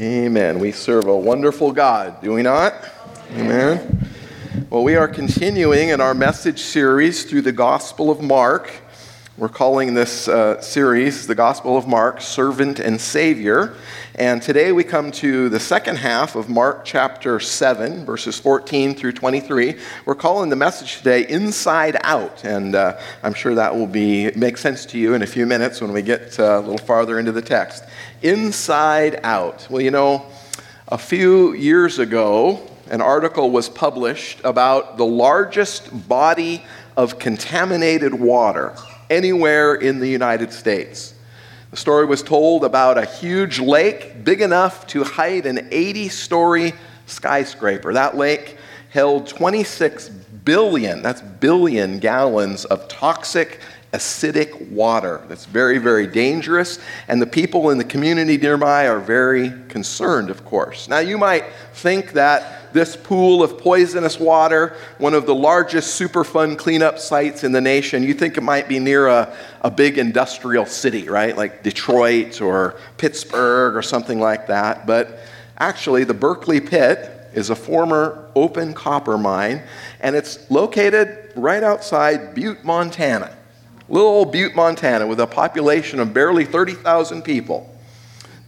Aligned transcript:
Amen. 0.00 0.60
We 0.60 0.72
serve 0.72 1.08
a 1.08 1.14
wonderful 1.14 1.72
God, 1.72 2.22
do 2.22 2.32
we 2.32 2.40
not? 2.40 2.72
Amen. 3.32 4.08
Well, 4.70 4.82
we 4.82 4.96
are 4.96 5.06
continuing 5.06 5.90
in 5.90 6.00
our 6.00 6.14
message 6.14 6.60
series 6.60 7.24
through 7.24 7.42
the 7.42 7.52
Gospel 7.52 8.10
of 8.10 8.22
Mark. 8.22 8.72
We're 9.40 9.48
calling 9.48 9.94
this 9.94 10.28
uh, 10.28 10.60
series 10.60 11.26
the 11.26 11.34
Gospel 11.34 11.78
of 11.78 11.88
Mark, 11.88 12.20
Servant 12.20 12.78
and 12.78 13.00
Savior. 13.00 13.74
And 14.14 14.42
today 14.42 14.70
we 14.70 14.84
come 14.84 15.10
to 15.12 15.48
the 15.48 15.58
second 15.58 15.96
half 15.96 16.36
of 16.36 16.50
Mark 16.50 16.84
chapter 16.84 17.40
7, 17.40 18.04
verses 18.04 18.38
14 18.38 18.94
through 18.94 19.12
23. 19.12 19.76
We're 20.04 20.14
calling 20.14 20.50
the 20.50 20.56
message 20.56 20.98
today 20.98 21.26
Inside 21.26 21.96
Out. 22.02 22.44
And 22.44 22.74
uh, 22.74 23.00
I'm 23.22 23.32
sure 23.32 23.54
that 23.54 23.74
will 23.74 23.86
be 23.86 24.30
make 24.32 24.58
sense 24.58 24.84
to 24.84 24.98
you 24.98 25.14
in 25.14 25.22
a 25.22 25.26
few 25.26 25.46
minutes 25.46 25.80
when 25.80 25.94
we 25.94 26.02
get 26.02 26.38
uh, 26.38 26.58
a 26.58 26.60
little 26.60 26.76
farther 26.76 27.18
into 27.18 27.32
the 27.32 27.40
text. 27.40 27.84
Inside 28.20 29.20
Out. 29.22 29.66
Well, 29.70 29.80
you 29.80 29.90
know, 29.90 30.26
a 30.88 30.98
few 30.98 31.54
years 31.54 31.98
ago, 31.98 32.60
an 32.90 33.00
article 33.00 33.50
was 33.50 33.70
published 33.70 34.42
about 34.44 34.98
the 34.98 35.06
largest 35.06 36.06
body 36.06 36.62
of 36.94 37.18
contaminated 37.18 38.12
water 38.12 38.76
anywhere 39.10 39.74
in 39.74 39.98
the 39.98 40.08
United 40.08 40.52
States. 40.52 41.14
The 41.70 41.76
story 41.76 42.06
was 42.06 42.22
told 42.22 42.64
about 42.64 42.96
a 42.96 43.04
huge 43.04 43.58
lake 43.58 44.24
big 44.24 44.40
enough 44.40 44.86
to 44.88 45.04
hide 45.04 45.46
an 45.46 45.68
80 45.70 46.08
story 46.08 46.72
skyscraper. 47.06 47.92
That 47.92 48.16
lake 48.16 48.56
held 48.90 49.26
26 49.26 50.08
billion, 50.08 51.02
that's 51.02 51.20
billion 51.22 51.98
gallons 51.98 52.64
of 52.64 52.88
toxic 52.88 53.60
acidic 53.92 54.70
water 54.70 55.20
that's 55.28 55.46
very, 55.46 55.78
very 55.78 56.06
dangerous, 56.06 56.78
and 57.08 57.20
the 57.20 57.26
people 57.26 57.70
in 57.70 57.78
the 57.78 57.84
community 57.84 58.36
nearby 58.36 58.88
are 58.88 59.00
very 59.00 59.52
concerned, 59.68 60.30
of 60.30 60.44
course. 60.44 60.88
Now, 60.88 61.00
you 61.00 61.18
might 61.18 61.44
think 61.74 62.12
that 62.12 62.59
this 62.72 62.96
pool 62.96 63.42
of 63.42 63.58
poisonous 63.58 64.18
water, 64.18 64.76
one 64.98 65.14
of 65.14 65.26
the 65.26 65.34
largest 65.34 66.00
Superfund 66.00 66.58
cleanup 66.58 66.98
sites 66.98 67.44
in 67.44 67.52
the 67.52 67.60
nation, 67.60 68.02
you 68.02 68.14
think 68.14 68.36
it 68.36 68.42
might 68.42 68.68
be 68.68 68.78
near 68.78 69.06
a, 69.08 69.36
a 69.62 69.70
big 69.70 69.98
industrial 69.98 70.66
city, 70.66 71.08
right? 71.08 71.36
Like 71.36 71.62
Detroit 71.62 72.40
or 72.40 72.76
Pittsburgh 72.96 73.76
or 73.76 73.82
something 73.82 74.20
like 74.20 74.46
that. 74.46 74.86
But 74.86 75.20
actually, 75.58 76.04
the 76.04 76.14
Berkeley 76.14 76.60
Pit 76.60 77.10
is 77.34 77.50
a 77.50 77.56
former 77.56 78.28
open 78.34 78.74
copper 78.74 79.16
mine, 79.16 79.62
and 80.00 80.16
it's 80.16 80.50
located 80.50 81.32
right 81.36 81.62
outside 81.62 82.34
Butte, 82.34 82.64
Montana 82.64 83.36
little 83.90 84.08
old 84.08 84.32
Butte, 84.32 84.54
Montana, 84.54 85.06
with 85.06 85.20
a 85.20 85.26
population 85.26 86.00
of 86.00 86.14
barely 86.14 86.44
30,000 86.44 87.22
people. 87.22 87.68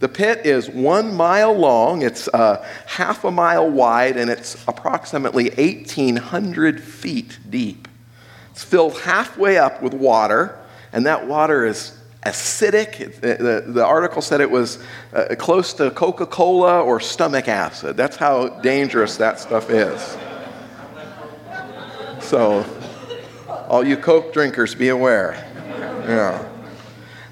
The 0.03 0.09
pit 0.09 0.45
is 0.45 0.69
one 0.69 1.13
mile 1.15 1.53
long, 1.53 2.01
it's 2.01 2.27
uh, 2.27 2.61
half 2.87 3.23
a 3.23 3.31
mile 3.31 3.71
wide, 3.71 4.17
and 4.17 4.29
it's 4.29 4.61
approximately 4.67 5.45
1,800 5.51 6.83
feet 6.83 7.39
deep. 7.49 7.87
It's 8.51 8.65
filled 8.65 8.99
halfway 8.99 9.57
up 9.57 9.81
with 9.81 9.93
water, 9.93 10.59
and 10.91 11.05
that 11.05 11.25
water 11.25 11.65
is 11.65 11.97
acidic. 12.25 13.21
The, 13.21 13.63
the, 13.65 13.85
article 13.85 14.21
said 14.21 14.41
it 14.41 14.51
was 14.51 14.83
uh, 15.13 15.35
close 15.39 15.71
to 15.75 15.89
Coca 15.89 16.25
Cola 16.25 16.81
or 16.81 16.99
stomach 16.99 17.47
acid. 17.47 17.95
That's 17.95 18.17
how 18.17 18.59
dangerous 18.59 19.15
that 19.15 19.39
stuff 19.39 19.69
is. 19.69 20.17
So 22.19 22.65
all 23.69 23.85
you 23.85 23.95
Coke 23.95 24.33
drinkers, 24.33 24.75
be 24.75 24.89
aware. 24.89 25.49
Yeah. 26.05 26.52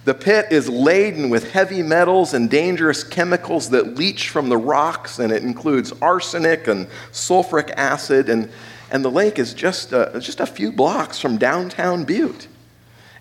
The 0.04 0.14
pit 0.16 0.48
is 0.50 0.68
laden 0.68 1.30
with 1.30 1.52
heavy 1.52 1.84
metals 1.84 2.34
and 2.34 2.50
dangerous 2.50 3.04
chemicals 3.04 3.70
that 3.70 3.98
leach 3.98 4.30
from 4.30 4.50
the 4.50 4.58
rocks, 4.58 5.20
and 5.20 5.32
it 5.32 5.44
includes 5.44 5.94
arsenic 6.02 6.68
and 6.68 6.88
sulfuric 7.12 7.72
acid. 7.78 8.28
And, 8.28 8.50
and 8.90 9.06
the 9.06 9.12
lake 9.12 9.38
is 9.38 9.54
just 9.54 9.94
a, 9.94 10.12
just 10.20 10.40
a 10.40 10.48
few 10.48 10.72
blocks 10.72 11.20
from 11.20 11.38
downtown 11.38 12.04
Butte. 12.04 12.48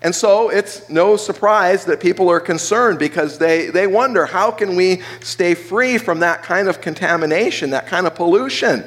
And 0.01 0.15
so 0.15 0.49
it's 0.49 0.89
no 0.89 1.15
surprise 1.17 1.85
that 1.85 1.99
people 1.99 2.27
are 2.29 2.39
concerned 2.39 2.97
because 2.97 3.37
they, 3.37 3.67
they 3.67 3.85
wonder 3.85 4.25
how 4.25 4.49
can 4.49 4.75
we 4.75 5.03
stay 5.19 5.53
free 5.53 5.99
from 5.99 6.21
that 6.21 6.41
kind 6.41 6.67
of 6.67 6.81
contamination, 6.81 7.69
that 7.69 7.85
kind 7.85 8.07
of 8.07 8.15
pollution? 8.15 8.83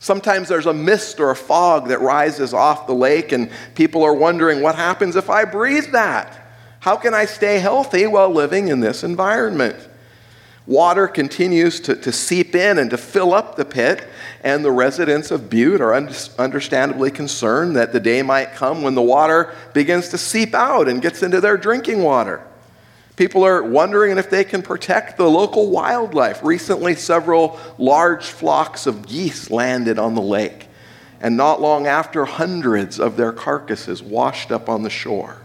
Sometimes 0.00 0.48
there's 0.48 0.66
a 0.66 0.74
mist 0.74 1.20
or 1.20 1.30
a 1.30 1.36
fog 1.36 1.86
that 1.86 2.00
rises 2.00 2.52
off 2.52 2.88
the 2.88 2.92
lake, 2.92 3.30
and 3.30 3.48
people 3.76 4.02
are 4.02 4.14
wondering 4.14 4.60
what 4.60 4.74
happens 4.74 5.14
if 5.14 5.30
I 5.30 5.44
breathe 5.44 5.92
that? 5.92 6.41
How 6.82 6.96
can 6.96 7.14
I 7.14 7.26
stay 7.26 7.60
healthy 7.60 8.08
while 8.08 8.28
living 8.28 8.66
in 8.66 8.80
this 8.80 9.04
environment? 9.04 9.76
Water 10.66 11.06
continues 11.06 11.78
to, 11.78 11.94
to 11.94 12.10
seep 12.10 12.56
in 12.56 12.76
and 12.76 12.90
to 12.90 12.98
fill 12.98 13.32
up 13.32 13.54
the 13.54 13.64
pit, 13.64 14.04
and 14.42 14.64
the 14.64 14.72
residents 14.72 15.30
of 15.30 15.48
Butte 15.48 15.80
are 15.80 15.94
un- 15.94 16.12
understandably 16.40 17.12
concerned 17.12 17.76
that 17.76 17.92
the 17.92 18.00
day 18.00 18.20
might 18.22 18.54
come 18.54 18.82
when 18.82 18.96
the 18.96 19.00
water 19.00 19.54
begins 19.72 20.08
to 20.08 20.18
seep 20.18 20.54
out 20.54 20.88
and 20.88 21.00
gets 21.00 21.22
into 21.22 21.40
their 21.40 21.56
drinking 21.56 22.02
water. 22.02 22.44
People 23.14 23.44
are 23.44 23.62
wondering 23.62 24.18
if 24.18 24.28
they 24.28 24.42
can 24.42 24.60
protect 24.60 25.16
the 25.16 25.30
local 25.30 25.70
wildlife. 25.70 26.42
Recently, 26.42 26.96
several 26.96 27.60
large 27.78 28.24
flocks 28.24 28.88
of 28.88 29.06
geese 29.06 29.52
landed 29.52 30.00
on 30.00 30.16
the 30.16 30.20
lake, 30.20 30.66
and 31.20 31.36
not 31.36 31.60
long 31.60 31.86
after, 31.86 32.24
hundreds 32.24 32.98
of 32.98 33.16
their 33.16 33.30
carcasses 33.30 34.02
washed 34.02 34.50
up 34.50 34.68
on 34.68 34.82
the 34.82 34.90
shore. 34.90 35.41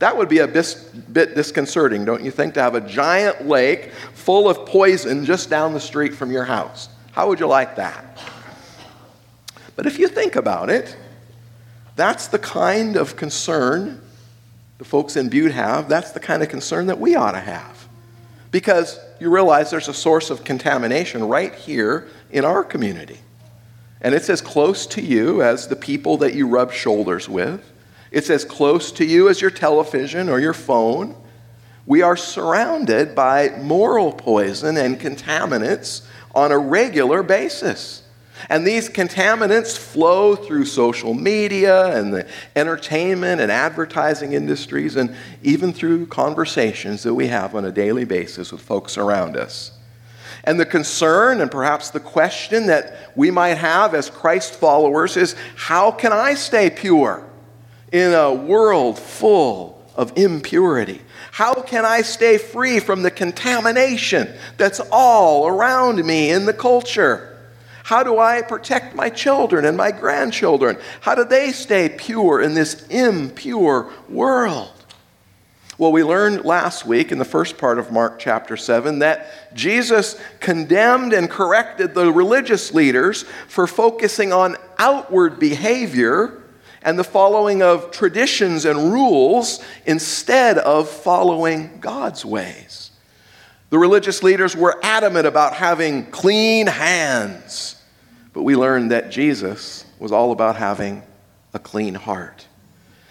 That 0.00 0.16
would 0.16 0.28
be 0.28 0.38
a 0.38 0.48
bit 0.48 1.34
disconcerting, 1.34 2.04
don't 2.04 2.22
you 2.24 2.30
think, 2.30 2.54
to 2.54 2.62
have 2.62 2.74
a 2.74 2.80
giant 2.80 3.46
lake 3.46 3.92
full 4.14 4.48
of 4.48 4.66
poison 4.66 5.24
just 5.24 5.48
down 5.48 5.74
the 5.74 5.80
street 5.80 6.14
from 6.14 6.30
your 6.30 6.44
house? 6.44 6.88
How 7.12 7.28
would 7.28 7.38
you 7.38 7.46
like 7.46 7.76
that? 7.76 8.18
But 9.76 9.86
if 9.86 9.98
you 9.98 10.08
think 10.08 10.36
about 10.36 10.70
it, 10.70 10.96
that's 11.96 12.28
the 12.28 12.38
kind 12.38 12.96
of 12.96 13.16
concern 13.16 14.00
the 14.78 14.84
folks 14.86 15.16
in 15.16 15.28
Butte 15.28 15.52
have, 15.52 15.90
that's 15.90 16.12
the 16.12 16.20
kind 16.20 16.42
of 16.42 16.48
concern 16.48 16.86
that 16.86 16.98
we 16.98 17.14
ought 17.14 17.32
to 17.32 17.40
have. 17.40 17.86
Because 18.50 18.98
you 19.20 19.28
realize 19.28 19.70
there's 19.70 19.88
a 19.88 19.94
source 19.94 20.30
of 20.30 20.42
contamination 20.44 21.28
right 21.28 21.54
here 21.54 22.08
in 22.30 22.46
our 22.46 22.64
community. 22.64 23.18
And 24.00 24.14
it's 24.14 24.30
as 24.30 24.40
close 24.40 24.86
to 24.86 25.02
you 25.02 25.42
as 25.42 25.68
the 25.68 25.76
people 25.76 26.16
that 26.18 26.32
you 26.34 26.48
rub 26.48 26.72
shoulders 26.72 27.28
with. 27.28 27.62
It's 28.10 28.30
as 28.30 28.44
close 28.44 28.90
to 28.92 29.04
you 29.04 29.28
as 29.28 29.40
your 29.40 29.50
television 29.50 30.28
or 30.28 30.40
your 30.40 30.54
phone. 30.54 31.14
We 31.86 32.02
are 32.02 32.16
surrounded 32.16 33.14
by 33.14 33.50
moral 33.60 34.12
poison 34.12 34.76
and 34.76 35.00
contaminants 35.00 36.02
on 36.34 36.52
a 36.52 36.58
regular 36.58 37.22
basis. 37.22 38.02
And 38.48 38.66
these 38.66 38.88
contaminants 38.88 39.76
flow 39.76 40.34
through 40.34 40.64
social 40.64 41.14
media 41.14 41.96
and 41.96 42.12
the 42.12 42.26
entertainment 42.56 43.40
and 43.40 43.52
advertising 43.52 44.32
industries, 44.32 44.96
and 44.96 45.14
even 45.42 45.72
through 45.72 46.06
conversations 46.06 47.02
that 47.02 47.14
we 47.14 47.26
have 47.26 47.54
on 47.54 47.64
a 47.64 47.72
daily 47.72 48.04
basis 48.04 48.50
with 48.50 48.62
folks 48.62 48.96
around 48.96 49.36
us. 49.36 49.72
And 50.44 50.58
the 50.58 50.64
concern 50.64 51.42
and 51.42 51.50
perhaps 51.50 51.90
the 51.90 52.00
question 52.00 52.66
that 52.68 53.12
we 53.14 53.30
might 53.30 53.58
have 53.58 53.94
as 53.94 54.08
Christ 54.08 54.54
followers 54.54 55.18
is 55.18 55.36
how 55.54 55.90
can 55.90 56.12
I 56.12 56.34
stay 56.34 56.70
pure 56.70 57.29
in 57.92 58.12
a 58.12 58.32
world 58.32 58.98
full 58.98 59.82
of 59.96 60.16
impurity? 60.16 61.02
How 61.32 61.54
can 61.54 61.84
I 61.84 62.02
stay 62.02 62.38
free 62.38 62.80
from 62.80 63.02
the 63.02 63.10
contamination 63.10 64.32
that's 64.56 64.80
all 64.90 65.46
around 65.46 66.04
me 66.04 66.30
in 66.30 66.46
the 66.46 66.52
culture? 66.52 67.26
How 67.84 68.02
do 68.02 68.18
I 68.18 68.42
protect 68.42 68.94
my 68.94 69.10
children 69.10 69.64
and 69.64 69.76
my 69.76 69.90
grandchildren? 69.90 70.78
How 71.00 71.14
do 71.14 71.24
they 71.24 71.50
stay 71.50 71.88
pure 71.88 72.40
in 72.40 72.54
this 72.54 72.86
impure 72.88 73.90
world? 74.08 74.72
Well, 75.76 75.92
we 75.92 76.04
learned 76.04 76.44
last 76.44 76.84
week 76.84 77.10
in 77.10 77.18
the 77.18 77.24
first 77.24 77.56
part 77.56 77.78
of 77.78 77.90
Mark 77.90 78.18
chapter 78.18 78.56
7 78.56 78.98
that 78.98 79.54
Jesus 79.54 80.20
condemned 80.38 81.14
and 81.14 81.28
corrected 81.30 81.94
the 81.94 82.12
religious 82.12 82.74
leaders 82.74 83.22
for 83.48 83.66
focusing 83.66 84.30
on 84.30 84.56
outward 84.78 85.38
behavior 85.38 86.39
and 86.82 86.98
the 86.98 87.04
following 87.04 87.62
of 87.62 87.90
traditions 87.90 88.64
and 88.64 88.92
rules 88.92 89.62
instead 89.86 90.58
of 90.58 90.88
following 90.88 91.78
God's 91.80 92.24
ways. 92.24 92.90
The 93.70 93.78
religious 93.78 94.22
leaders 94.22 94.56
were 94.56 94.78
adamant 94.82 95.26
about 95.26 95.54
having 95.54 96.06
clean 96.10 96.66
hands 96.66 97.76
but 98.32 98.42
we 98.42 98.56
learned 98.56 98.90
that 98.90 99.10
Jesus 99.10 99.84
was 99.98 100.12
all 100.12 100.32
about 100.32 100.56
having 100.56 101.02
a 101.52 101.58
clean 101.58 101.94
heart. 101.94 102.46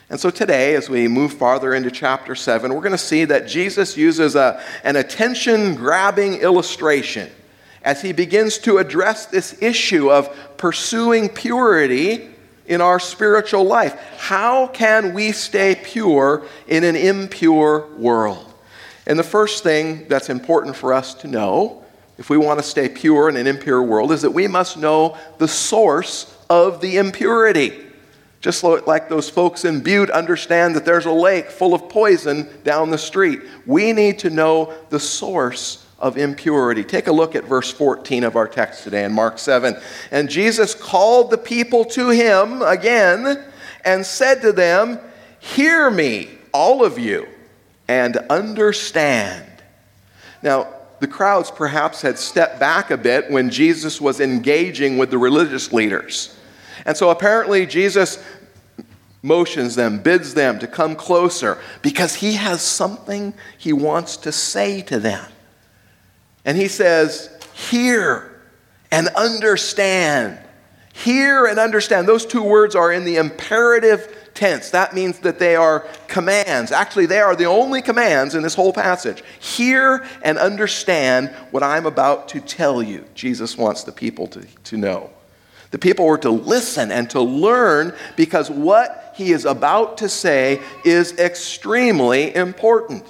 And 0.09 0.19
so 0.19 0.29
today, 0.29 0.75
as 0.75 0.89
we 0.89 1.07
move 1.07 1.33
farther 1.33 1.73
into 1.73 1.91
chapter 1.91 2.33
7, 2.33 2.73
we're 2.73 2.81
going 2.81 2.93
to 2.93 2.97
see 2.97 3.25
that 3.25 3.47
Jesus 3.47 3.95
uses 3.95 4.35
a, 4.35 4.61
an 4.83 4.95
attention 4.95 5.75
grabbing 5.75 6.35
illustration 6.35 7.29
as 7.83 8.01
he 8.01 8.11
begins 8.11 8.57
to 8.59 8.79
address 8.79 9.27
this 9.27 9.61
issue 9.61 10.09
of 10.09 10.35
pursuing 10.57 11.29
purity 11.29 12.29
in 12.69 12.79
our 12.79 12.99
spiritual 12.99 13.65
life. 13.65 13.99
How 14.17 14.67
can 14.67 15.13
we 15.13 15.33
stay 15.33 15.75
pure 15.75 16.45
in 16.67 16.85
an 16.85 16.95
impure 16.95 17.87
world? 17.97 18.45
And 19.05 19.19
the 19.19 19.23
first 19.23 19.63
thing 19.63 20.07
that's 20.07 20.29
important 20.29 20.77
for 20.77 20.93
us 20.93 21.13
to 21.15 21.27
know 21.27 21.83
if 22.19 22.29
we 22.29 22.37
want 22.37 22.59
to 22.59 22.63
stay 22.63 22.89
pure 22.89 23.29
in 23.29 23.37
an 23.37 23.47
impure 23.47 23.81
world, 23.81 24.11
is 24.11 24.21
that 24.23 24.31
we 24.31 24.45
must 24.45 24.77
know 24.77 25.17
the 25.37 25.47
source 25.47 26.37
of 26.49 26.81
the 26.81 26.97
impurity. 26.97 27.73
Just 28.41 28.61
like 28.61 29.07
those 29.07 29.29
folks 29.29 29.63
in 29.63 29.81
Butte 29.81 30.09
understand 30.11 30.75
that 30.75 30.83
there's 30.83 31.05
a 31.05 31.11
lake 31.11 31.49
full 31.49 31.73
of 31.73 31.87
poison 31.87 32.49
down 32.65 32.89
the 32.89 32.97
street, 32.97 33.41
we 33.65 33.93
need 33.93 34.19
to 34.19 34.29
know 34.29 34.73
the 34.89 34.99
source 34.99 35.85
of 35.99 36.17
impurity. 36.17 36.83
Take 36.83 37.07
a 37.07 37.11
look 37.11 37.35
at 37.35 37.43
verse 37.43 37.71
14 37.71 38.23
of 38.23 38.35
our 38.35 38.47
text 38.47 38.83
today 38.83 39.03
in 39.03 39.11
Mark 39.11 39.37
7. 39.37 39.77
And 40.11 40.29
Jesus 40.29 40.73
called 40.73 41.29
the 41.29 41.37
people 41.37 41.85
to 41.85 42.09
him 42.09 42.61
again 42.61 43.43
and 43.85 44.05
said 44.05 44.41
to 44.41 44.51
them, 44.51 44.99
Hear 45.39 45.89
me, 45.91 46.29
all 46.53 46.83
of 46.83 46.97
you, 46.97 47.27
and 47.87 48.17
understand. 48.29 49.45
Now, 50.41 50.73
the 50.99 51.07
crowds 51.07 51.49
perhaps 51.49 52.01
had 52.01 52.19
stepped 52.19 52.59
back 52.59 52.91
a 52.91 52.97
bit 52.97 53.31
when 53.31 53.49
Jesus 53.49 54.01
was 54.01 54.19
engaging 54.19 54.97
with 54.97 55.11
the 55.11 55.17
religious 55.17 55.71
leaders. 55.71 56.37
And 56.85 56.95
so 56.95 57.09
apparently, 57.09 57.65
Jesus 57.65 58.23
motions 59.21 59.75
them, 59.75 60.01
bids 60.01 60.33
them 60.33 60.59
to 60.59 60.67
come 60.67 60.95
closer 60.95 61.57
because 61.81 62.15
he 62.15 62.33
has 62.33 62.61
something 62.61 63.33
he 63.57 63.73
wants 63.73 64.17
to 64.17 64.31
say 64.31 64.81
to 64.83 64.99
them. 64.99 65.25
And 66.45 66.57
he 66.57 66.67
says, 66.67 67.29
Hear 67.53 68.41
and 68.91 69.07
understand. 69.09 70.39
Hear 70.93 71.45
and 71.45 71.59
understand. 71.59 72.07
Those 72.07 72.25
two 72.25 72.43
words 72.43 72.75
are 72.75 72.91
in 72.91 73.05
the 73.05 73.17
imperative 73.17 74.31
tense. 74.33 74.69
That 74.71 74.93
means 74.93 75.19
that 75.19 75.39
they 75.39 75.55
are 75.55 75.85
commands. 76.07 76.71
Actually, 76.71 77.05
they 77.05 77.19
are 77.19 77.35
the 77.35 77.45
only 77.45 77.81
commands 77.81 78.35
in 78.35 78.43
this 78.43 78.55
whole 78.55 78.73
passage. 78.73 79.23
Hear 79.39 80.05
and 80.21 80.37
understand 80.37 81.29
what 81.51 81.63
I'm 81.63 81.85
about 81.85 82.29
to 82.29 82.39
tell 82.39 82.81
you. 82.81 83.05
Jesus 83.15 83.57
wants 83.57 83.83
the 83.83 83.91
people 83.91 84.27
to, 84.27 84.45
to 84.65 84.77
know. 84.77 85.09
The 85.71 85.77
people 85.77 86.05
were 86.05 86.17
to 86.19 86.31
listen 86.31 86.91
and 86.91 87.09
to 87.11 87.21
learn 87.21 87.93
because 88.15 88.49
what 88.49 89.13
he 89.15 89.31
is 89.31 89.45
about 89.45 89.99
to 89.99 90.09
say 90.09 90.59
is 90.83 91.17
extremely 91.19 92.33
important. 92.35 93.05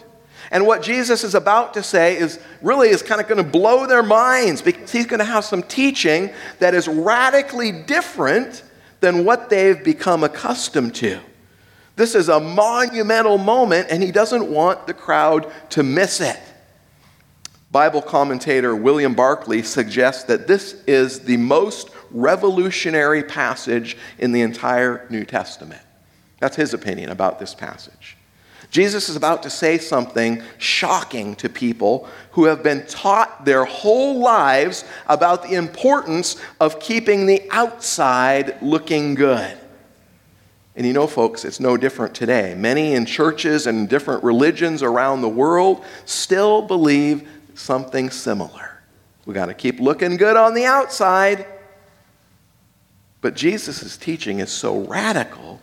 And 0.51 0.65
what 0.65 0.81
Jesus 0.81 1.23
is 1.23 1.35
about 1.35 1.75
to 1.75 1.83
say 1.83 2.17
is 2.17 2.39
really 2.61 2.89
is 2.89 3.03
kind 3.03 3.21
of 3.21 3.27
going 3.27 3.43
to 3.43 3.49
blow 3.49 3.85
their 3.85 4.01
minds 4.01 4.61
because 4.61 4.91
he's 4.91 5.05
going 5.05 5.19
to 5.19 5.25
have 5.25 5.45
some 5.45 5.61
teaching 5.61 6.31
that 6.59 6.73
is 6.73 6.87
radically 6.87 7.71
different 7.71 8.63
than 8.99 9.25
what 9.25 9.49
they've 9.49 9.83
become 9.83 10.23
accustomed 10.23 10.95
to. 10.95 11.19
This 11.95 12.15
is 12.15 12.29
a 12.29 12.39
monumental 12.39 13.37
moment, 13.37 13.87
and 13.91 14.01
he 14.01 14.11
doesn't 14.11 14.49
want 14.49 14.87
the 14.87 14.93
crowd 14.93 15.51
to 15.71 15.83
miss 15.83 16.21
it. 16.21 16.39
Bible 17.71 18.01
commentator 18.01 18.75
William 18.75 19.13
Barclay 19.13 19.61
suggests 19.61 20.23
that 20.23 20.47
this 20.47 20.81
is 20.87 21.19
the 21.19 21.37
most 21.37 21.89
revolutionary 22.09 23.21
passage 23.21 23.95
in 24.17 24.31
the 24.31 24.41
entire 24.41 25.05
New 25.09 25.23
Testament. 25.23 25.81
That's 26.39 26.55
his 26.55 26.73
opinion 26.73 27.09
about 27.09 27.37
this 27.37 27.53
passage. 27.53 28.17
Jesus 28.69 29.10
is 29.10 29.16
about 29.16 29.44
to 29.44 29.50
say 29.50 29.80
something 29.80 30.44
shocking 30.60 31.36
to 31.38 31.50
people 31.50 32.07
who 32.31 32.45
have 32.45 32.62
been 32.62 32.86
taught 32.86 33.44
their 33.44 33.66
whole 33.66 34.19
lives 34.19 34.86
about 35.07 35.42
the 35.44 35.56
importance 35.56 36.36
of 36.60 36.80
keeping 36.80 37.25
the 37.25 37.42
outside 37.50 38.62
looking 38.62 39.16
good. 39.16 39.57
And 40.75 40.86
you 40.86 40.94
know, 40.94 41.07
folks, 41.07 41.45
it's 41.45 41.60
no 41.60 41.77
different 41.77 42.13
today. 42.13 42.54
Many 42.56 42.94
in 42.94 43.06
churches 43.06 43.66
and 43.66 43.89
different 43.89 44.24
religions 44.24 44.83
around 44.83 45.21
the 45.21 45.30
world 45.30 45.83
still 46.06 46.62
believe 46.62 47.27
something 47.56 48.12
similar. 48.12 48.81
We 49.25 49.33
got 49.33 49.48
to 49.48 49.54
keep 49.54 49.80
looking 49.80 50.16
good 50.16 50.38
on 50.38 50.54
the 50.54 50.66
outside. 50.66 51.45
But 53.21 53.36
Jesus' 53.36 53.98
teaching 53.98 54.39
is 54.39 54.51
so 54.51 54.86
radical 54.86 55.60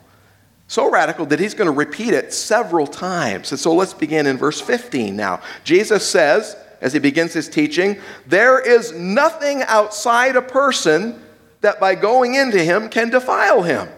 so 0.69 0.91
radical 0.91 1.27
that 1.27 1.39
he's 1.39 1.55
going 1.55 1.67
to 1.67 1.77
repeat 1.77 2.13
it 2.13 2.33
several 2.33 2.87
times. 2.87 3.53
And 3.53 3.61
so 3.61 3.75
let's 3.75 3.95
begin 3.95 4.27
in 4.27 4.37
verse 4.37 4.61
15 4.61 5.15
now. 5.15 5.41
Jesus 5.65 6.05
says, 6.05 6.57
as 6.81 6.93
he 6.93 6.99
begins 6.99 7.33
his 7.33 7.49
teaching, 7.49 7.99
there 8.27 8.61
is 8.61 8.93
nothing 8.93 9.63
outside 9.63 10.37
a 10.37 10.43
person 10.43 11.23
that 11.61 11.81
by 11.81 11.95
going 11.95 12.35
into 12.35 12.63
him 12.63 12.89
can 12.89 13.11
defile 13.11 13.63
him. 13.63 13.89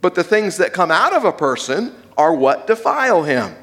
But 0.00 0.14
the 0.14 0.24
things 0.24 0.58
that 0.58 0.72
come 0.72 0.90
out 0.90 1.12
of 1.12 1.24
a 1.24 1.32
person 1.32 1.94
are 2.16 2.34
what 2.34 2.66
defile 2.66 3.22
him. 3.22 3.54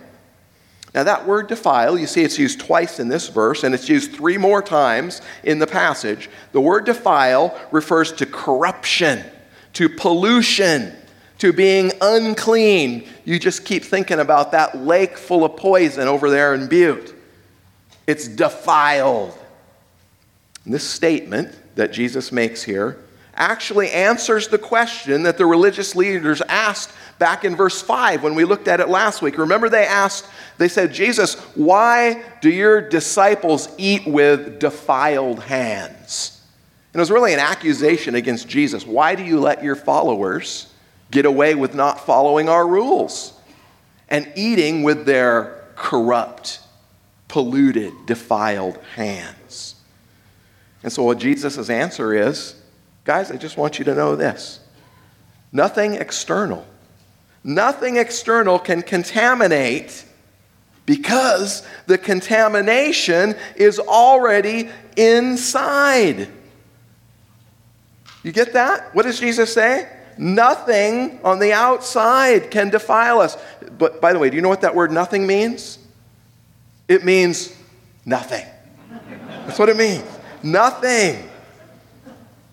Now, 0.93 1.03
that 1.03 1.27
word 1.27 1.47
defile, 1.47 1.99
you 1.99 2.07
see 2.07 2.23
it's 2.23 2.39
used 2.39 2.61
twice 2.61 3.01
in 3.01 3.09
this 3.09 3.27
verse, 3.27 3.65
and 3.65 3.75
it's 3.75 3.89
used 3.89 4.13
three 4.13 4.37
more 4.37 4.61
times 4.61 5.21
in 5.43 5.59
the 5.59 5.67
passage. 5.67 6.29
The 6.53 6.61
word 6.61 6.85
defile 6.85 7.59
refers 7.69 8.13
to 8.13 8.25
corruption, 8.25 9.21
to 9.73 9.89
pollution, 9.89 10.95
to 11.39 11.51
being 11.51 11.91
unclean. 12.01 13.07
You 13.25 13.39
just 13.39 13.65
keep 13.65 13.83
thinking 13.83 14.19
about 14.19 14.51
that 14.51 14.77
lake 14.77 15.17
full 15.17 15.43
of 15.43 15.57
poison 15.57 16.07
over 16.07 16.29
there 16.29 16.53
in 16.53 16.67
Butte. 16.67 17.13
It's 18.07 18.27
defiled. 18.27 19.37
And 20.63 20.73
this 20.73 20.87
statement 20.87 21.55
that 21.75 21.91
Jesus 21.91 22.31
makes 22.31 22.63
here 22.63 22.97
actually 23.35 23.91
answers 23.91 24.47
the 24.47 24.57
question 24.57 25.23
that 25.23 25.37
the 25.37 25.45
religious 25.45 25.95
leaders 25.95 26.41
asked 26.41 26.91
back 27.19 27.43
in 27.43 27.55
verse 27.55 27.81
5 27.81 28.23
when 28.23 28.35
we 28.35 28.45
looked 28.45 28.67
at 28.67 28.79
it 28.79 28.89
last 28.89 29.21
week. 29.21 29.37
Remember, 29.37 29.69
they 29.69 29.85
asked, 29.85 30.25
they 30.57 30.67
said, 30.67 30.93
Jesus, 30.93 31.35
why 31.55 32.23
do 32.41 32.49
your 32.49 32.81
disciples 32.81 33.69
eat 33.77 34.05
with 34.07 34.59
defiled 34.59 35.41
hands? 35.43 36.41
And 36.93 36.99
it 36.99 37.01
was 37.01 37.11
really 37.11 37.33
an 37.33 37.39
accusation 37.39 38.15
against 38.15 38.47
Jesus. 38.47 38.87
Why 38.87 39.15
do 39.15 39.23
you 39.23 39.39
let 39.39 39.63
your 39.63 39.75
followers 39.75 40.73
get 41.15 41.25
away 41.25 41.55
with 41.55 41.73
not 41.73 42.05
following 42.05 42.49
our 42.49 42.67
rules 42.67 43.31
and 44.09 44.29
eating 44.35 44.83
with 44.83 45.05
their 45.05 45.63
corrupt, 45.75 46.59
polluted, 47.29 47.93
defiled 48.05 48.77
hands. 48.95 49.75
And 50.83 50.91
so, 50.91 51.03
what 51.03 51.17
Jesus' 51.17 51.69
answer 51.69 52.13
is 52.13 52.55
guys, 53.05 53.31
I 53.31 53.37
just 53.37 53.55
want 53.55 53.79
you 53.79 53.85
to 53.85 53.95
know 53.95 54.17
this 54.17 54.59
nothing 55.53 55.93
external, 55.95 56.65
nothing 57.45 57.95
external 57.95 58.59
can 58.59 58.81
contaminate 58.81 60.03
because 60.85 61.65
the 61.87 61.97
contamination 61.97 63.35
is 63.55 63.79
already 63.79 64.69
inside. 64.97 66.27
You 68.21 68.33
get 68.33 68.51
that? 68.51 68.93
What 68.93 69.03
does 69.03 69.19
Jesus 69.19 69.53
say? 69.53 69.87
Nothing 70.17 71.19
on 71.23 71.39
the 71.39 71.53
outside 71.53 72.51
can 72.51 72.69
defile 72.69 73.19
us. 73.19 73.37
But 73.77 74.01
by 74.01 74.13
the 74.13 74.19
way, 74.19 74.29
do 74.29 74.35
you 74.35 74.41
know 74.41 74.49
what 74.49 74.61
that 74.61 74.75
word 74.75 74.91
nothing 74.91 75.27
means? 75.27 75.79
It 76.87 77.03
means 77.03 77.55
nothing. 78.05 78.45
That's 79.45 79.59
what 79.59 79.69
it 79.69 79.77
means. 79.77 80.05
Nothing. 80.43 81.29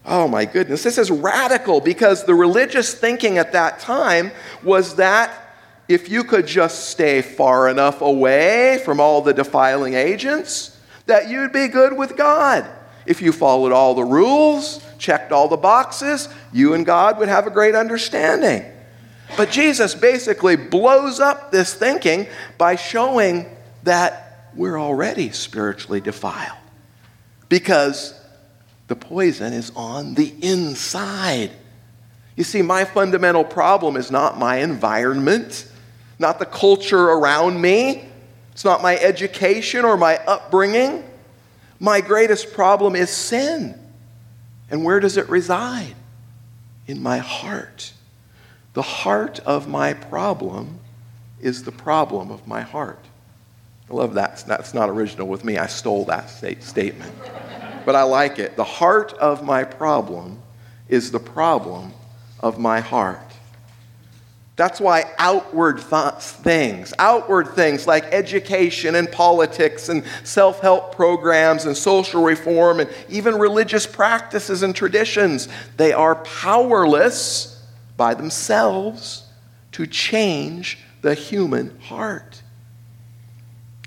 Oh 0.04 0.26
my 0.26 0.44
goodness. 0.44 0.82
This 0.82 0.98
is 0.98 1.10
radical 1.10 1.80
because 1.80 2.24
the 2.24 2.34
religious 2.34 2.94
thinking 2.94 3.38
at 3.38 3.52
that 3.52 3.78
time 3.78 4.32
was 4.62 4.96
that 4.96 5.56
if 5.88 6.08
you 6.08 6.24
could 6.24 6.46
just 6.46 6.88
stay 6.88 7.22
far 7.22 7.68
enough 7.68 8.00
away 8.00 8.80
from 8.84 8.98
all 8.98 9.20
the 9.20 9.34
defiling 9.34 9.94
agents, 9.94 10.78
that 11.06 11.28
you'd 11.28 11.52
be 11.52 11.68
good 11.68 11.96
with 11.96 12.16
God. 12.16 12.68
If 13.04 13.20
you 13.20 13.32
followed 13.32 13.72
all 13.72 13.94
the 13.94 14.04
rules, 14.04 14.82
checked 15.02 15.32
all 15.32 15.48
the 15.48 15.56
boxes, 15.56 16.28
you 16.52 16.74
and 16.74 16.86
God 16.86 17.18
would 17.18 17.28
have 17.28 17.46
a 17.46 17.50
great 17.50 17.74
understanding. 17.74 18.64
But 19.36 19.50
Jesus 19.50 19.94
basically 19.94 20.56
blows 20.56 21.18
up 21.18 21.50
this 21.50 21.74
thinking 21.74 22.28
by 22.56 22.76
showing 22.76 23.46
that 23.82 24.48
we're 24.54 24.78
already 24.78 25.32
spiritually 25.32 26.00
defiled 26.00 26.58
because 27.48 28.18
the 28.86 28.96
poison 28.96 29.52
is 29.52 29.72
on 29.74 30.14
the 30.14 30.32
inside. 30.42 31.50
You 32.36 32.44
see, 32.44 32.62
my 32.62 32.84
fundamental 32.84 33.44
problem 33.44 33.96
is 33.96 34.10
not 34.10 34.38
my 34.38 34.58
environment, 34.58 35.68
not 36.18 36.38
the 36.38 36.46
culture 36.46 37.10
around 37.10 37.60
me, 37.60 38.04
it's 38.52 38.64
not 38.64 38.82
my 38.82 38.96
education 38.98 39.84
or 39.84 39.96
my 39.96 40.18
upbringing. 40.18 41.04
My 41.80 42.00
greatest 42.00 42.52
problem 42.52 42.94
is 42.94 43.10
sin. 43.10 43.81
And 44.72 44.84
where 44.84 44.98
does 44.98 45.16
it 45.16 45.28
reside? 45.28 45.94
In 46.88 47.00
my 47.02 47.18
heart. 47.18 47.92
The 48.72 48.82
heart 48.82 49.38
of 49.40 49.68
my 49.68 49.92
problem 49.92 50.80
is 51.40 51.62
the 51.62 51.70
problem 51.70 52.30
of 52.30 52.48
my 52.48 52.62
heart. 52.62 53.04
I 53.90 53.94
love 53.94 54.14
that. 54.14 54.42
That's 54.46 54.72
not 54.72 54.88
original 54.88 55.28
with 55.28 55.44
me. 55.44 55.58
I 55.58 55.66
stole 55.66 56.06
that 56.06 56.30
statement. 56.30 57.12
But 57.84 57.96
I 57.96 58.04
like 58.04 58.38
it. 58.38 58.56
The 58.56 58.64
heart 58.64 59.12
of 59.14 59.44
my 59.44 59.62
problem 59.62 60.40
is 60.88 61.10
the 61.10 61.20
problem 61.20 61.92
of 62.40 62.58
my 62.58 62.80
heart. 62.80 63.31
That's 64.56 64.80
why 64.80 65.10
outward 65.16 65.78
th- 65.78 66.14
things, 66.14 66.92
outward 66.98 67.48
things 67.48 67.86
like 67.86 68.04
education 68.12 68.94
and 68.96 69.10
politics 69.10 69.88
and 69.88 70.04
self 70.24 70.60
help 70.60 70.94
programs 70.94 71.64
and 71.64 71.74
social 71.76 72.22
reform 72.22 72.80
and 72.80 72.90
even 73.08 73.38
religious 73.38 73.86
practices 73.86 74.62
and 74.62 74.76
traditions, 74.76 75.48
they 75.78 75.92
are 75.92 76.16
powerless 76.16 77.64
by 77.96 78.12
themselves 78.12 79.26
to 79.72 79.86
change 79.86 80.78
the 81.00 81.14
human 81.14 81.78
heart. 81.80 82.42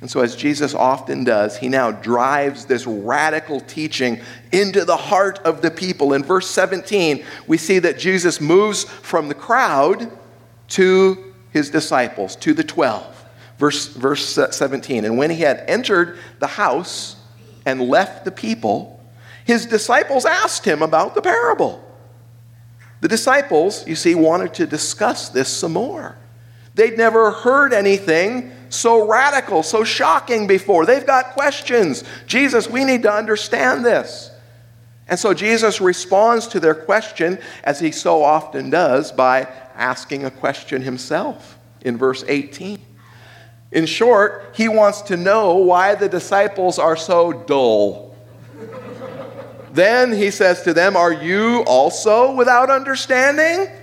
And 0.01 0.10
so, 0.10 0.22
as 0.22 0.36
Jesus 0.36 0.74
often 0.74 1.24
does, 1.24 1.57
he 1.57 1.69
now 1.69 1.91
drives 1.91 2.65
this 2.65 2.86
radical 2.86 3.62
teaching 3.62 4.19
into 4.51 4.84
the 4.84 4.98
heart 4.98 5.39
of 5.39 5.62
the 5.62 5.72
people. 5.72 6.13
In 6.13 6.24
verse 6.24 6.50
17, 6.50 7.24
we 7.48 7.57
see 7.57 7.79
that 7.79 7.98
Jesus 7.98 8.41
moves 8.41 8.84
from 8.84 9.29
the 9.29 9.36
crowd 9.36 10.12
to 10.69 11.34
his 11.51 11.69
disciples, 11.69 12.36
to 12.38 12.53
the 12.53 12.63
12. 12.63 13.24
Verse, 13.57 13.88
verse 13.88 14.38
17. 14.51 15.05
And 15.05 15.17
when 15.17 15.29
he 15.29 15.41
had 15.41 15.63
entered 15.67 16.17
the 16.39 16.48
house 16.48 17.15
and 17.65 17.81
left 17.81 18.25
the 18.25 18.31
people, 18.31 19.01
his 19.45 19.65
disciples 19.65 20.25
asked 20.25 20.65
him 20.65 20.81
about 20.81 21.15
the 21.15 21.22
parable. 21.22 21.81
The 23.01 23.07
disciples, 23.07 23.88
you 23.88 23.95
see, 23.95 24.15
wanted 24.15 24.53
to 24.55 24.67
discuss 24.67 25.29
this 25.29 25.48
some 25.48 25.74
more. 25.74 26.17
They'd 26.74 26.98
never 26.98 27.31
heard 27.31 27.72
anything 27.72 28.51
so 28.69 29.07
radical, 29.07 29.63
so 29.63 29.84
shocking 29.84 30.48
before. 30.48 30.86
They've 30.86 31.05
got 31.05 31.34
questions. 31.34 32.03
Jesus, 32.27 32.69
we 32.69 32.84
need 32.84 33.03
to 33.03 33.13
understand 33.13 33.86
this. 33.86 34.31
And 35.07 35.17
so 35.19 35.34
Jesus 35.34 35.79
responds 35.79 36.48
to 36.48 36.60
their 36.60 36.75
question, 36.75 37.38
as 37.63 37.79
he 37.79 37.91
so 37.91 38.24
often 38.24 38.69
does, 38.72 39.12
by 39.12 39.48
asking 39.75 40.25
a 40.25 40.32
question 40.32 40.82
himself 40.82 41.58
in 41.82 41.98
verse 41.98 42.24
18. 42.27 42.79
In 43.72 43.86
short, 43.86 44.53
he 44.55 44.67
wants 44.67 45.01
to 45.03 45.17
know 45.17 45.55
why 45.55 45.96
the 45.96 46.08
disciples 46.08 46.79
are 46.79 46.96
so 46.96 47.34
dull. 47.34 48.15
then 49.74 50.13
he 50.13 50.32
says 50.32 50.63
to 50.63 50.74
them, 50.74 50.96
Are 50.96 51.12
you 51.12 51.63
also 51.67 52.34
without 52.36 52.70
understanding? 52.70 53.74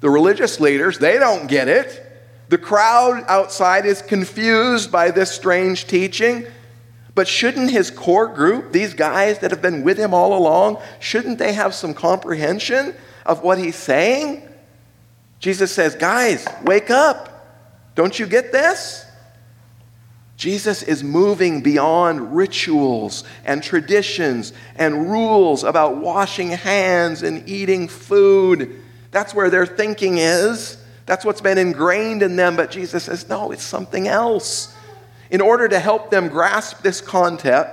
The 0.00 0.10
religious 0.10 0.60
leaders, 0.60 0.98
they 0.98 1.18
don't 1.18 1.48
get 1.48 1.68
it. 1.68 2.04
The 2.48 2.58
crowd 2.58 3.24
outside 3.26 3.84
is 3.84 4.00
confused 4.00 4.90
by 4.90 5.10
this 5.10 5.30
strange 5.30 5.86
teaching. 5.86 6.46
But 7.14 7.26
shouldn't 7.26 7.72
his 7.72 7.90
core 7.90 8.28
group, 8.28 8.72
these 8.72 8.94
guys 8.94 9.40
that 9.40 9.50
have 9.50 9.60
been 9.60 9.82
with 9.82 9.98
him 9.98 10.14
all 10.14 10.38
along, 10.38 10.80
shouldn't 11.00 11.38
they 11.38 11.52
have 11.52 11.74
some 11.74 11.92
comprehension 11.92 12.94
of 13.26 13.42
what 13.42 13.58
he's 13.58 13.74
saying? 13.74 14.47
Jesus 15.38 15.72
says, 15.72 15.94
Guys, 15.94 16.46
wake 16.64 16.90
up. 16.90 17.28
Don't 17.94 18.18
you 18.18 18.26
get 18.26 18.52
this? 18.52 19.04
Jesus 20.38 20.84
is 20.84 21.02
moving 21.02 21.62
beyond 21.62 22.36
rituals 22.36 23.24
and 23.44 23.60
traditions 23.60 24.52
and 24.76 25.10
rules 25.10 25.64
about 25.64 25.96
washing 25.96 26.50
hands 26.50 27.24
and 27.24 27.48
eating 27.48 27.88
food. 27.88 28.80
That's 29.10 29.34
where 29.34 29.50
their 29.50 29.66
thinking 29.66 30.18
is. 30.18 30.76
That's 31.06 31.24
what's 31.24 31.40
been 31.40 31.58
ingrained 31.58 32.22
in 32.22 32.36
them. 32.36 32.54
But 32.54 32.70
Jesus 32.70 33.04
says, 33.04 33.28
no, 33.28 33.50
it's 33.50 33.64
something 33.64 34.06
else. 34.06 34.72
In 35.30 35.40
order 35.40 35.66
to 35.66 35.80
help 35.80 36.10
them 36.10 36.28
grasp 36.28 36.82
this 36.82 37.00
content, 37.00 37.66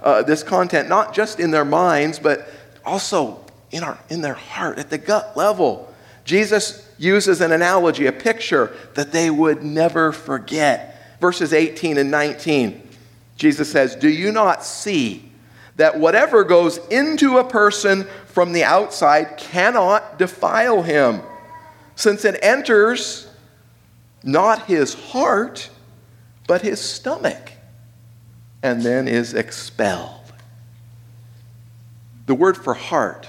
uh, 0.00 0.22
this 0.22 0.44
content, 0.44 0.88
not 0.88 1.14
just 1.14 1.40
in 1.40 1.50
their 1.50 1.64
minds, 1.64 2.20
but 2.20 2.48
also 2.84 3.44
in, 3.72 3.82
our, 3.82 3.98
in 4.10 4.20
their 4.20 4.34
heart, 4.34 4.78
at 4.78 4.90
the 4.90 4.98
gut 4.98 5.36
level, 5.36 5.92
Jesus 6.24 6.88
uses 7.02 7.40
an 7.40 7.52
analogy, 7.52 8.06
a 8.06 8.12
picture 8.12 8.74
that 8.94 9.12
they 9.12 9.28
would 9.28 9.62
never 9.62 10.12
forget. 10.12 11.18
Verses 11.20 11.52
18 11.52 11.98
and 11.98 12.10
19, 12.10 12.88
Jesus 13.36 13.70
says, 13.70 13.96
Do 13.96 14.08
you 14.08 14.30
not 14.30 14.64
see 14.64 15.30
that 15.76 15.98
whatever 15.98 16.44
goes 16.44 16.78
into 16.88 17.38
a 17.38 17.44
person 17.44 18.04
from 18.26 18.52
the 18.52 18.64
outside 18.64 19.36
cannot 19.36 20.18
defile 20.18 20.82
him, 20.82 21.22
since 21.96 22.24
it 22.24 22.38
enters 22.42 23.28
not 24.22 24.66
his 24.66 24.94
heart, 24.94 25.70
but 26.46 26.62
his 26.62 26.80
stomach, 26.80 27.52
and 28.62 28.82
then 28.82 29.08
is 29.08 29.34
expelled? 29.34 30.20
The 32.26 32.34
word 32.34 32.56
for 32.56 32.74
heart 32.74 33.26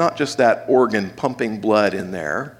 not 0.00 0.16
just 0.16 0.38
that 0.38 0.64
organ 0.66 1.10
pumping 1.10 1.60
blood 1.60 1.92
in 1.92 2.10
there. 2.10 2.56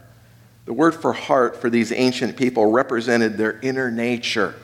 The 0.66 0.75
word 0.75 0.94
for 0.94 1.14
heart 1.14 1.56
for 1.56 1.70
these 1.70 1.90
ancient 1.90 2.37
people 2.37 2.70
represented 2.70 3.38
their 3.38 3.59
inner 3.61 3.90
nature. 3.90 4.54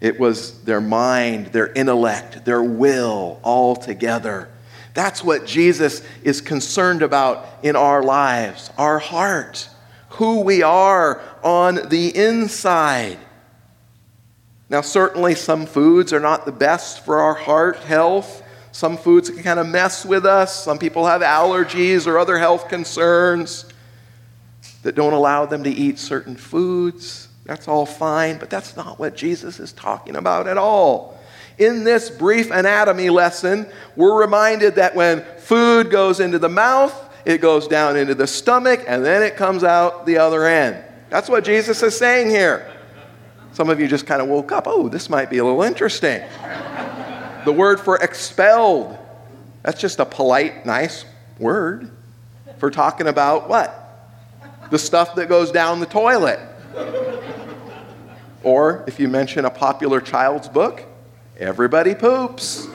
It 0.00 0.20
was 0.20 0.62
their 0.62 0.80
mind, 0.80 1.48
their 1.48 1.72
intellect, 1.72 2.44
their 2.44 2.62
will 2.62 3.40
all 3.42 3.74
together. 3.74 4.48
That's 4.94 5.24
what 5.24 5.44
Jesus 5.44 6.02
is 6.22 6.40
concerned 6.40 7.02
about 7.02 7.46
in 7.64 7.74
our 7.74 8.00
lives 8.00 8.70
our 8.78 9.00
heart, 9.00 9.68
who 10.10 10.42
we 10.42 10.62
are 10.62 11.20
on 11.42 11.88
the 11.88 12.16
inside. 12.16 13.18
Now, 14.70 14.82
certainly, 14.82 15.34
some 15.34 15.66
foods 15.66 16.12
are 16.12 16.20
not 16.20 16.46
the 16.46 16.52
best 16.52 17.04
for 17.04 17.18
our 17.18 17.34
heart 17.34 17.78
health. 17.78 18.44
Some 18.78 18.96
foods 18.96 19.28
can 19.28 19.42
kind 19.42 19.58
of 19.58 19.66
mess 19.66 20.04
with 20.04 20.24
us. 20.24 20.62
Some 20.62 20.78
people 20.78 21.04
have 21.04 21.20
allergies 21.20 22.06
or 22.06 22.16
other 22.16 22.38
health 22.38 22.68
concerns 22.68 23.64
that 24.84 24.94
don't 24.94 25.14
allow 25.14 25.46
them 25.46 25.64
to 25.64 25.68
eat 25.68 25.98
certain 25.98 26.36
foods. 26.36 27.26
That's 27.44 27.66
all 27.66 27.86
fine, 27.86 28.38
but 28.38 28.50
that's 28.50 28.76
not 28.76 29.00
what 29.00 29.16
Jesus 29.16 29.58
is 29.58 29.72
talking 29.72 30.14
about 30.14 30.46
at 30.46 30.56
all. 30.56 31.18
In 31.58 31.82
this 31.82 32.08
brief 32.08 32.52
anatomy 32.52 33.10
lesson, 33.10 33.66
we're 33.96 34.16
reminded 34.16 34.76
that 34.76 34.94
when 34.94 35.24
food 35.38 35.90
goes 35.90 36.20
into 36.20 36.38
the 36.38 36.48
mouth, 36.48 36.94
it 37.24 37.38
goes 37.40 37.66
down 37.66 37.96
into 37.96 38.14
the 38.14 38.28
stomach, 38.28 38.84
and 38.86 39.04
then 39.04 39.24
it 39.24 39.34
comes 39.34 39.64
out 39.64 40.06
the 40.06 40.18
other 40.18 40.46
end. 40.46 40.84
That's 41.10 41.28
what 41.28 41.42
Jesus 41.42 41.82
is 41.82 41.98
saying 41.98 42.30
here. 42.30 42.72
Some 43.54 43.70
of 43.70 43.80
you 43.80 43.88
just 43.88 44.06
kind 44.06 44.22
of 44.22 44.28
woke 44.28 44.52
up. 44.52 44.68
Oh, 44.68 44.88
this 44.88 45.10
might 45.10 45.30
be 45.30 45.38
a 45.38 45.44
little 45.44 45.64
interesting. 45.64 46.22
The 47.44 47.52
word 47.52 47.80
for 47.80 47.96
expelled, 47.96 48.96
that's 49.62 49.80
just 49.80 50.00
a 50.00 50.04
polite, 50.04 50.66
nice 50.66 51.04
word 51.38 51.90
for 52.58 52.70
talking 52.70 53.06
about 53.06 53.48
what? 53.48 53.84
The 54.70 54.78
stuff 54.78 55.14
that 55.14 55.28
goes 55.28 55.50
down 55.50 55.80
the 55.80 55.86
toilet. 55.86 56.40
Or 58.42 58.84
if 58.86 59.00
you 59.00 59.08
mention 59.08 59.44
a 59.44 59.50
popular 59.50 60.00
child's 60.00 60.48
book, 60.48 60.84
everybody 61.38 61.94
poops. 61.94 62.68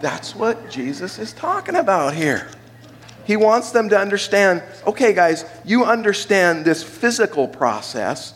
That's 0.00 0.34
what 0.34 0.70
Jesus 0.70 1.18
is 1.18 1.32
talking 1.32 1.76
about 1.76 2.14
here. 2.14 2.48
He 3.26 3.36
wants 3.36 3.70
them 3.70 3.88
to 3.90 3.98
understand 3.98 4.62
okay, 4.86 5.12
guys, 5.12 5.44
you 5.64 5.84
understand 5.84 6.64
this 6.64 6.82
physical 6.82 7.46
process, 7.46 8.34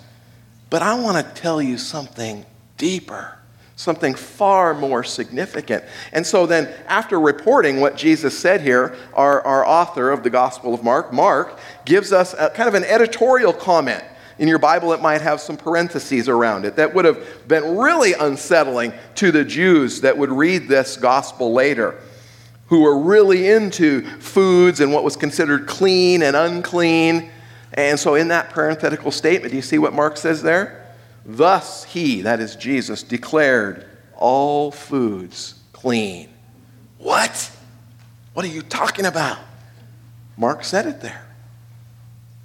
but 0.71 0.83
I 0.83 0.95
want 0.95 1.27
to 1.27 1.41
tell 1.41 1.61
you 1.61 1.79
something 1.79 2.45
deeper 2.77 3.39
something 3.77 4.15
far 4.15 4.73
more 4.75 5.03
significant. 5.03 5.85
And 6.13 6.27
so 6.27 6.47
then, 6.47 6.73
after 6.87 7.19
reporting 7.19 7.81
what 7.81 7.97
Jesus 7.97 8.39
said 8.39 8.61
here, 8.61 8.97
our, 9.15 9.43
our 9.43 9.67
author 9.67 10.11
of 10.11 10.23
the 10.23 10.31
Gospel 10.31 10.75
of 10.75 10.85
Mark, 10.85 11.13
Mark, 11.13 11.59
gives 11.85 12.13
us 12.13 12.35
a, 12.35 12.51
kind 12.51 12.69
of 12.69 12.75
an 12.75 12.85
editorial 12.85 13.53
comment. 13.53 14.05
In 14.39 14.49
your 14.49 14.59
Bible, 14.59 14.93
it 14.93 15.01
might 15.01 15.21
have 15.21 15.41
some 15.41 15.57
parentheses 15.57 16.29
around 16.29 16.65
it 16.65 16.77
that 16.77 16.93
would 16.93 17.05
have 17.05 17.47
been 17.47 17.77
really 17.77 18.15
unsettling 18.15 18.93
to 19.17 19.31
the 19.31 19.45
Jews 19.45 20.01
that 20.01 20.19
would 20.19 20.31
read 20.31 20.67
this 20.67 20.97
gospel 20.97 21.53
later, 21.53 22.01
who 22.67 22.83
were 22.83 22.99
really 22.99 23.49
into 23.49 24.03
foods 24.19 24.81
and 24.81 24.93
what 24.93 25.05
was 25.05 25.17
considered 25.17 25.67
clean 25.67 26.23
and 26.23 26.35
unclean. 26.35 27.31
And 27.75 27.99
so, 27.99 28.15
in 28.15 28.29
that 28.29 28.51
parenthetical 28.51 29.11
statement, 29.11 29.51
do 29.51 29.57
you 29.57 29.63
see 29.63 29.79
what 29.79 29.93
Mark 29.93 30.17
says 30.17 30.43
there? 30.43 30.84
Thus 31.27 31.85
he, 31.85 32.23
that 32.23 32.41
is 32.41 32.57
Jesus, 32.57 33.03
declared 33.03 33.87
all 34.17 34.71
foods 34.71 35.55
clean. 35.73 36.29
What? 36.99 37.51
What 38.35 38.45
are 38.45 38.49
you 38.49 38.63
talking 38.63 39.07
about? 39.07 39.39
Mark 40.37 40.65
said 40.65 40.87
it 40.87 41.01
there. 41.01 41.27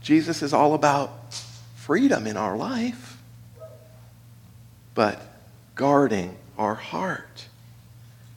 Jesus 0.01 0.41
is 0.41 0.53
all 0.53 0.73
about 0.73 1.33
freedom 1.75 2.27
in 2.27 2.37
our 2.37 2.55
life, 2.55 3.17
but 4.93 5.21
guarding 5.75 6.37
our 6.57 6.75
heart. 6.75 7.47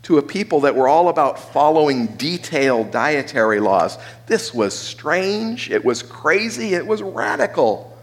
To 0.05 0.19
a 0.19 0.23
people 0.23 0.61
that 0.61 0.75
were 0.75 0.89
all 0.89 1.09
about 1.09 1.39
following 1.39 2.07
detailed 2.17 2.91
dietary 2.91 3.61
laws, 3.61 3.99
this 4.27 4.53
was 4.53 4.77
strange, 4.77 5.71
it 5.71 5.85
was 5.85 6.03
crazy, 6.03 6.75
it 6.75 6.87
was 6.87 7.03
radical. 7.03 7.97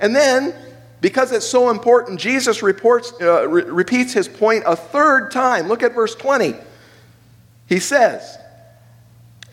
And 0.00 0.16
then 0.16 0.54
because 1.02 1.32
it's 1.32 1.46
so 1.46 1.68
important, 1.68 2.20
Jesus 2.20 2.62
reports, 2.62 3.12
uh, 3.20 3.48
re- 3.48 3.64
repeats 3.64 4.12
his 4.12 4.28
point 4.28 4.62
a 4.64 4.76
third 4.76 5.32
time. 5.32 5.66
Look 5.66 5.82
at 5.82 5.94
verse 5.94 6.14
20. 6.14 6.54
He 7.66 7.80
says, 7.80 8.38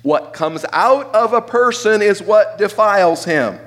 What 0.04 0.32
comes 0.32 0.64
out 0.72 1.08
of 1.16 1.34
a 1.34 1.42
person 1.42 2.04
is 2.04 2.22
what 2.22 2.60
defiles 2.60 3.26
him. 3.26 3.60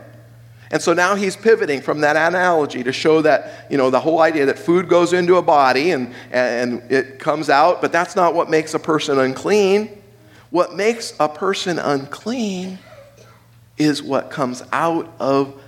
And 0.71 0.81
so 0.81 0.95
now 0.95 1.17
he's 1.17 1.37
pivoting 1.37 1.83
from 1.83 2.03
that 2.03 2.15
analogy 2.15 2.85
to 2.85 2.93
show 2.93 3.21
that, 3.23 3.67
you 3.69 3.77
know, 3.77 3.91
the 3.91 4.01
whole 4.01 4.21
idea 4.21 4.47
that 4.47 4.61
food 4.61 4.89
goes 4.89 5.13
into 5.13 5.35
a 5.35 5.43
body 5.43 5.91
and, 5.91 6.15
and 6.31 6.91
it 6.91 7.19
comes 7.19 7.51
out, 7.51 7.83
but 7.83 7.91
that's 7.91 8.15
not 8.15 8.33
what 8.33 8.49
makes 8.49 8.75
a 8.75 8.79
person 8.79 9.19
unclean. 9.19 10.01
What 10.51 10.77
makes 10.77 11.15
a 11.19 11.29
person 11.29 11.81
unclean 11.81 12.79
is 13.77 14.05
what 14.05 14.31
comes 14.31 14.63
out 14.73 15.13
of 15.19 15.61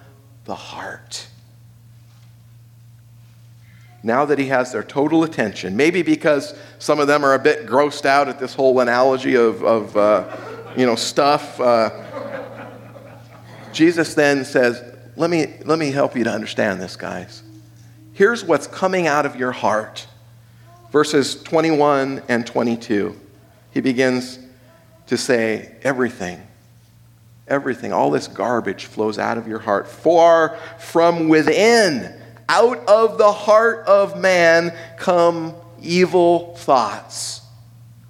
the 0.45 0.55
heart. 0.55 1.27
Now 4.05 4.27
that 4.27 4.39
he 4.39 4.49
has 4.49 4.71
their 4.71 4.83
total 4.83 5.25
attention, 5.25 5.79
maybe 5.79 6.03
because 6.03 6.55
some 6.79 7.01
of 7.01 7.07
them 7.07 7.25
are 7.25 7.33
a 7.33 7.39
bit 7.39 7.67
grossed 7.67 8.05
out 8.05 8.29
at 8.29 8.39
this 8.39 8.53
whole 8.53 8.79
analogy 8.81 9.35
of, 9.35 9.65
of 9.65 9.97
uh, 9.97 10.37
you 10.77 10.85
know, 10.85 10.95
stuff, 10.95 11.59
uh, 11.59 11.91
Jesus 13.73 14.15
then 14.15 14.45
says, 14.45 14.83
let 15.17 15.31
me, 15.31 15.55
let 15.65 15.79
me 15.79 15.91
help 15.91 16.17
you 16.17 16.25
to 16.25 16.31
understand 16.31 16.83
this, 16.83 16.97
guys. 16.97 17.43
Here's 18.13 18.45
what's 18.45 18.67
coming 18.67 19.07
out 19.07 19.25
of 19.25 19.37
your 19.37 19.53
heart. 19.53 20.07
Verses 20.93 21.43
21 21.43 22.25
and 22.29 22.47
22. 22.47 23.19
He 23.71 23.81
begins 23.81 24.39
to 25.07 25.17
say, 25.17 25.77
Everything, 25.83 26.41
everything, 27.49 27.93
all 27.93 28.11
this 28.11 28.29
garbage 28.29 28.85
flows 28.85 29.19
out 29.19 29.39
of 29.39 29.49
your 29.49 29.59
heart. 29.61 29.89
For 29.89 30.59
from 30.79 31.29
within, 31.29 32.21
out 32.49 32.79
of 32.87 33.19
the 33.19 33.33
heart 33.33 33.87
of 33.87 34.19
man, 34.21 34.77
come 34.97 35.55
evil 35.81 36.55
thoughts. 36.57 37.43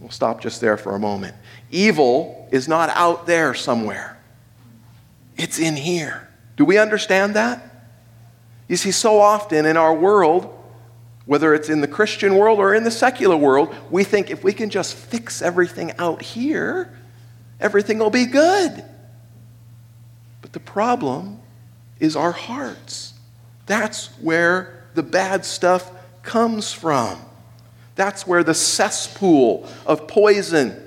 We'll 0.00 0.11
stop 0.11 0.41
just 0.41 0.61
there 0.61 0.76
for 0.76 0.95
a 0.95 0.99
moment. 0.99 1.35
Evil 1.71 2.49
is 2.53 2.69
not 2.69 2.91
out 2.91 3.26
there 3.26 3.55
somewhere, 3.55 4.19
it's 5.37 5.59
in 5.59 5.76
here. 5.76 6.29
Do 6.57 6.64
we 6.64 6.79
understand 6.79 7.35
that? 7.35 7.71
You 8.69 8.76
see, 8.76 8.93
so 8.93 9.21
often 9.21 9.67
in 9.67 9.76
our 9.76 9.95
world, 9.95 10.50
whether 11.26 11.55
it's 11.55 11.69
in 11.69 11.81
the 11.81 11.88
Christian 11.88 12.37
world 12.37 12.59
or 12.59 12.75
in 12.75 12.85
the 12.85 12.91
secular 12.91 13.37
world, 13.37 13.75
we 13.91 14.05
think 14.05 14.31
if 14.31 14.45
we 14.45 14.53
can 14.53 14.71
just 14.71 14.95
fix 14.95 15.43
everything 15.43 15.93
out 15.99 16.23
here, 16.23 16.97
everything 17.61 17.99
will 17.99 18.11
be 18.11 18.26
good. 18.26 18.85
But 20.43 20.53
the 20.53 20.61
problem 20.61 21.41
is 21.99 22.14
our 22.14 22.33
hearts. 22.33 23.13
That's 23.66 24.06
where 24.21 24.85
the 24.94 25.02
bad 25.02 25.44
stuff 25.44 25.90
comes 26.23 26.73
from. 26.73 27.18
That's 27.97 28.26
where 28.26 28.42
the 28.42 28.54
cesspool 28.54 29.68
of 29.87 30.09
poison 30.09 30.80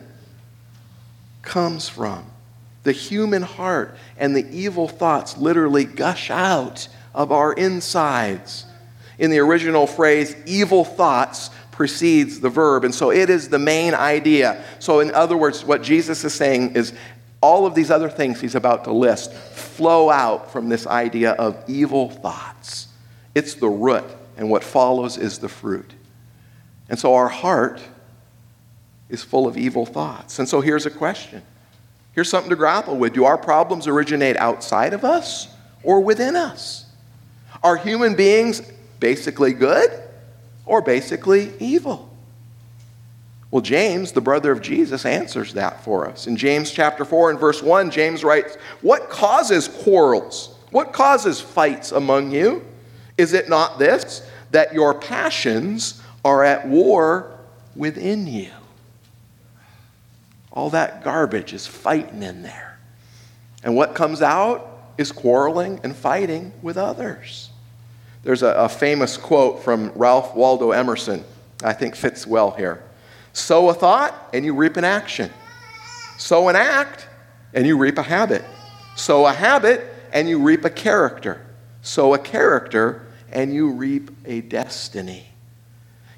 comes 1.41 1.87
from 1.87 2.25
the 2.87 2.93
human 2.93 3.41
heart 3.41 3.93
and 4.17 4.33
the 4.33 4.47
evil 4.49 4.87
thoughts 4.87 5.37
literally 5.37 5.83
gush 5.83 6.29
out 6.29 6.87
of 7.13 7.33
our 7.33 7.51
insides. 7.51 8.65
In 9.19 9.29
the 9.29 9.39
original 9.39 9.85
phrase, 9.85 10.33
evil 10.45 10.85
thoughts 10.85 11.49
precedes 11.69 12.39
the 12.39 12.49
verb, 12.49 12.85
and 12.85 12.95
so 12.95 13.11
it 13.11 13.29
is 13.29 13.49
the 13.49 13.59
main 13.59 13.93
idea. 13.93 14.63
So, 14.79 15.01
in 15.01 15.11
other 15.11 15.35
words, 15.35 15.65
what 15.65 15.83
Jesus 15.83 16.23
is 16.23 16.33
saying 16.33 16.75
is 16.75 16.93
all 17.41 17.65
of 17.65 17.75
these 17.75 17.91
other 17.91 18.09
things 18.09 18.41
he's 18.41 18.55
about 18.55 18.83
to 18.85 18.91
list 18.91 19.33
flow 19.33 20.09
out 20.09 20.51
from 20.51 20.69
this 20.69 20.87
idea 20.87 21.31
of 21.33 21.63
evil 21.67 22.09
thoughts. 22.09 22.87
It's 23.35 23.53
the 23.53 23.69
root, 23.69 24.05
and 24.37 24.49
what 24.49 24.63
follows 24.63 25.17
is 25.17 25.37
the 25.37 25.49
fruit. 25.49 25.93
And 26.89 26.97
so, 26.97 27.13
our 27.13 27.27
heart 27.27 27.81
is 29.09 29.23
full 29.23 29.47
of 29.47 29.57
evil 29.57 29.85
thoughts. 29.85 30.39
And 30.39 30.49
so, 30.49 30.61
here's 30.61 30.85
a 30.85 30.91
question 30.91 31.43
Here's 32.13 32.29
something 32.29 32.49
to 32.49 32.55
grapple 32.55 32.97
with. 32.97 33.13
Do 33.13 33.25
our 33.25 33.37
problems 33.37 33.85
originate 33.85 34.37
outside 34.37 34.93
of 34.93 35.05
us 35.05 35.47
or 35.83 36.01
within 36.01 36.35
us? 36.35 36.87
Are 37.61 37.77
human 37.77 38.15
beings 38.15 38.61
basically 38.99 39.53
good 39.53 39.91
or 40.65 40.81
basically 40.81 41.53
evil? 41.59 42.06
Well, 43.57 43.63
James, 43.63 44.11
the 44.11 44.21
brother 44.21 44.51
of 44.51 44.61
Jesus, 44.61 45.03
answers 45.03 45.55
that 45.55 45.83
for 45.83 46.07
us. 46.07 46.27
In 46.27 46.37
James 46.37 46.69
chapter 46.69 47.03
4 47.03 47.31
and 47.31 47.39
verse 47.39 47.63
1, 47.63 47.89
James 47.89 48.23
writes, 48.23 48.55
What 48.83 49.09
causes 49.09 49.67
quarrels? 49.67 50.55
What 50.69 50.93
causes 50.93 51.41
fights 51.41 51.91
among 51.91 52.29
you? 52.29 52.63
Is 53.17 53.33
it 53.33 53.49
not 53.49 53.79
this, 53.79 54.21
that 54.51 54.75
your 54.75 54.93
passions 54.93 55.99
are 56.23 56.43
at 56.43 56.67
war 56.67 57.35
within 57.75 58.27
you? 58.27 58.51
all 60.51 60.69
that 60.69 61.03
garbage 61.03 61.51
is 61.51 61.65
fighting 61.65 62.21
in 62.21 62.43
there. 62.43 62.77
And 63.63 63.75
what 63.75 63.95
comes 63.95 64.21
out 64.21 64.91
is 64.99 65.11
quarreling 65.11 65.79
and 65.83 65.95
fighting 65.95 66.53
with 66.61 66.77
others. 66.77 67.49
There's 68.21 68.43
a, 68.43 68.49
a, 68.49 68.69
famous 68.69 69.17
quote 69.17 69.63
from 69.63 69.91
Ralph 69.95 70.35
Waldo 70.35 70.73
Emerson, 70.73 71.23
I 71.63 71.73
think 71.73 71.95
fits 71.95 72.27
well 72.27 72.51
here. 72.51 72.83
Sow 73.37 73.69
a 73.69 73.73
thought 73.73 74.29
and 74.33 74.43
you 74.43 74.55
reap 74.55 74.77
an 74.77 74.83
action. 74.83 75.31
Sow 76.17 76.49
an 76.49 76.55
act 76.55 77.07
and 77.53 77.67
you 77.67 77.77
reap 77.77 77.99
a 77.99 78.03
habit. 78.03 78.43
Sow 78.95 79.27
a 79.27 79.31
habit 79.31 79.93
and 80.11 80.27
you 80.27 80.39
reap 80.39 80.65
a 80.65 80.71
character. 80.71 81.45
Sow 81.83 82.15
a 82.15 82.17
character 82.17 83.05
and 83.31 83.53
you 83.53 83.69
reap 83.69 84.09
a 84.25 84.41
destiny. 84.41 85.27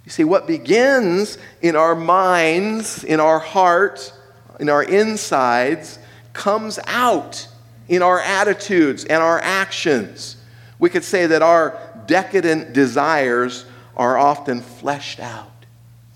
You 0.05 0.11
see, 0.11 0.23
what 0.23 0.47
begins 0.47 1.37
in 1.61 1.75
our 1.75 1.93
minds, 1.93 3.03
in 3.03 3.19
our 3.19 3.39
hearts, 3.39 4.13
in 4.57 4.69
our 4.69 4.83
insides 4.83 5.99
comes 6.31 6.79
out 6.87 7.49
in 7.89 8.01
our 8.01 8.21
attitudes 8.21 9.03
and 9.03 9.21
our 9.21 9.41
actions. 9.41 10.37
We 10.79 10.89
could 10.89 11.03
say 11.03 11.27
that 11.27 11.41
our 11.41 11.77
decadent 12.07 12.71
desires 12.71 13.65
are 13.97 14.17
often 14.17 14.61
fleshed 14.61 15.19
out 15.19 15.51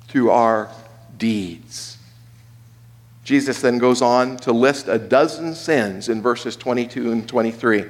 through 0.07 0.31
our 0.31 0.71
deeds. 1.23 1.97
Jesus 3.23 3.61
then 3.61 3.77
goes 3.77 4.01
on 4.01 4.35
to 4.39 4.51
list 4.51 4.89
a 4.89 4.99
dozen 4.99 5.55
sins 5.55 6.09
in 6.09 6.21
verses 6.21 6.57
22 6.57 7.13
and 7.13 7.29
23 7.29 7.85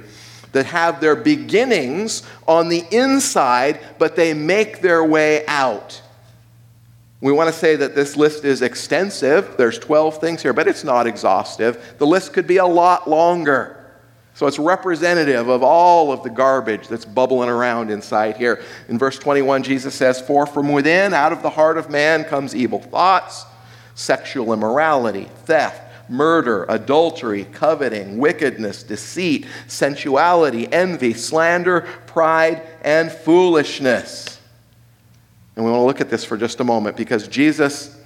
that 0.52 0.66
have 0.66 1.00
their 1.00 1.16
beginnings 1.16 2.22
on 2.46 2.68
the 2.68 2.84
inside, 2.92 3.80
but 3.98 4.14
they 4.14 4.34
make 4.34 4.82
their 4.82 5.04
way 5.04 5.44
out. 5.48 6.00
We 7.20 7.32
want 7.32 7.52
to 7.52 7.58
say 7.58 7.74
that 7.74 7.96
this 7.96 8.16
list 8.16 8.44
is 8.44 8.62
extensive. 8.62 9.56
There's 9.58 9.80
12 9.80 10.18
things 10.18 10.40
here, 10.40 10.52
but 10.52 10.68
it's 10.68 10.84
not 10.84 11.08
exhaustive. 11.08 11.96
The 11.98 12.06
list 12.06 12.34
could 12.34 12.46
be 12.46 12.58
a 12.58 12.66
lot 12.66 13.10
longer. 13.10 13.83
So 14.34 14.48
it's 14.48 14.58
representative 14.58 15.48
of 15.48 15.62
all 15.62 16.10
of 16.10 16.24
the 16.24 16.30
garbage 16.30 16.88
that's 16.88 17.04
bubbling 17.04 17.48
around 17.48 17.90
inside 17.90 18.36
here. 18.36 18.62
In 18.88 18.98
verse 18.98 19.16
21, 19.16 19.62
Jesus 19.62 19.94
says, 19.94 20.20
For 20.20 20.44
from 20.44 20.72
within, 20.72 21.14
out 21.14 21.32
of 21.32 21.40
the 21.40 21.50
heart 21.50 21.78
of 21.78 21.88
man, 21.88 22.24
comes 22.24 22.54
evil 22.54 22.80
thoughts, 22.80 23.46
sexual 23.94 24.52
immorality, 24.52 25.28
theft, 25.44 26.10
murder, 26.10 26.66
adultery, 26.68 27.44
coveting, 27.44 28.18
wickedness, 28.18 28.82
deceit, 28.82 29.46
sensuality, 29.68 30.70
envy, 30.72 31.14
slander, 31.14 31.82
pride, 32.06 32.60
and 32.82 33.12
foolishness. 33.12 34.40
And 35.54 35.64
we 35.64 35.70
want 35.70 35.80
to 35.80 35.86
look 35.86 36.00
at 36.00 36.10
this 36.10 36.24
for 36.24 36.36
just 36.36 36.58
a 36.58 36.64
moment 36.64 36.96
because 36.96 37.28
Jesus 37.28 37.96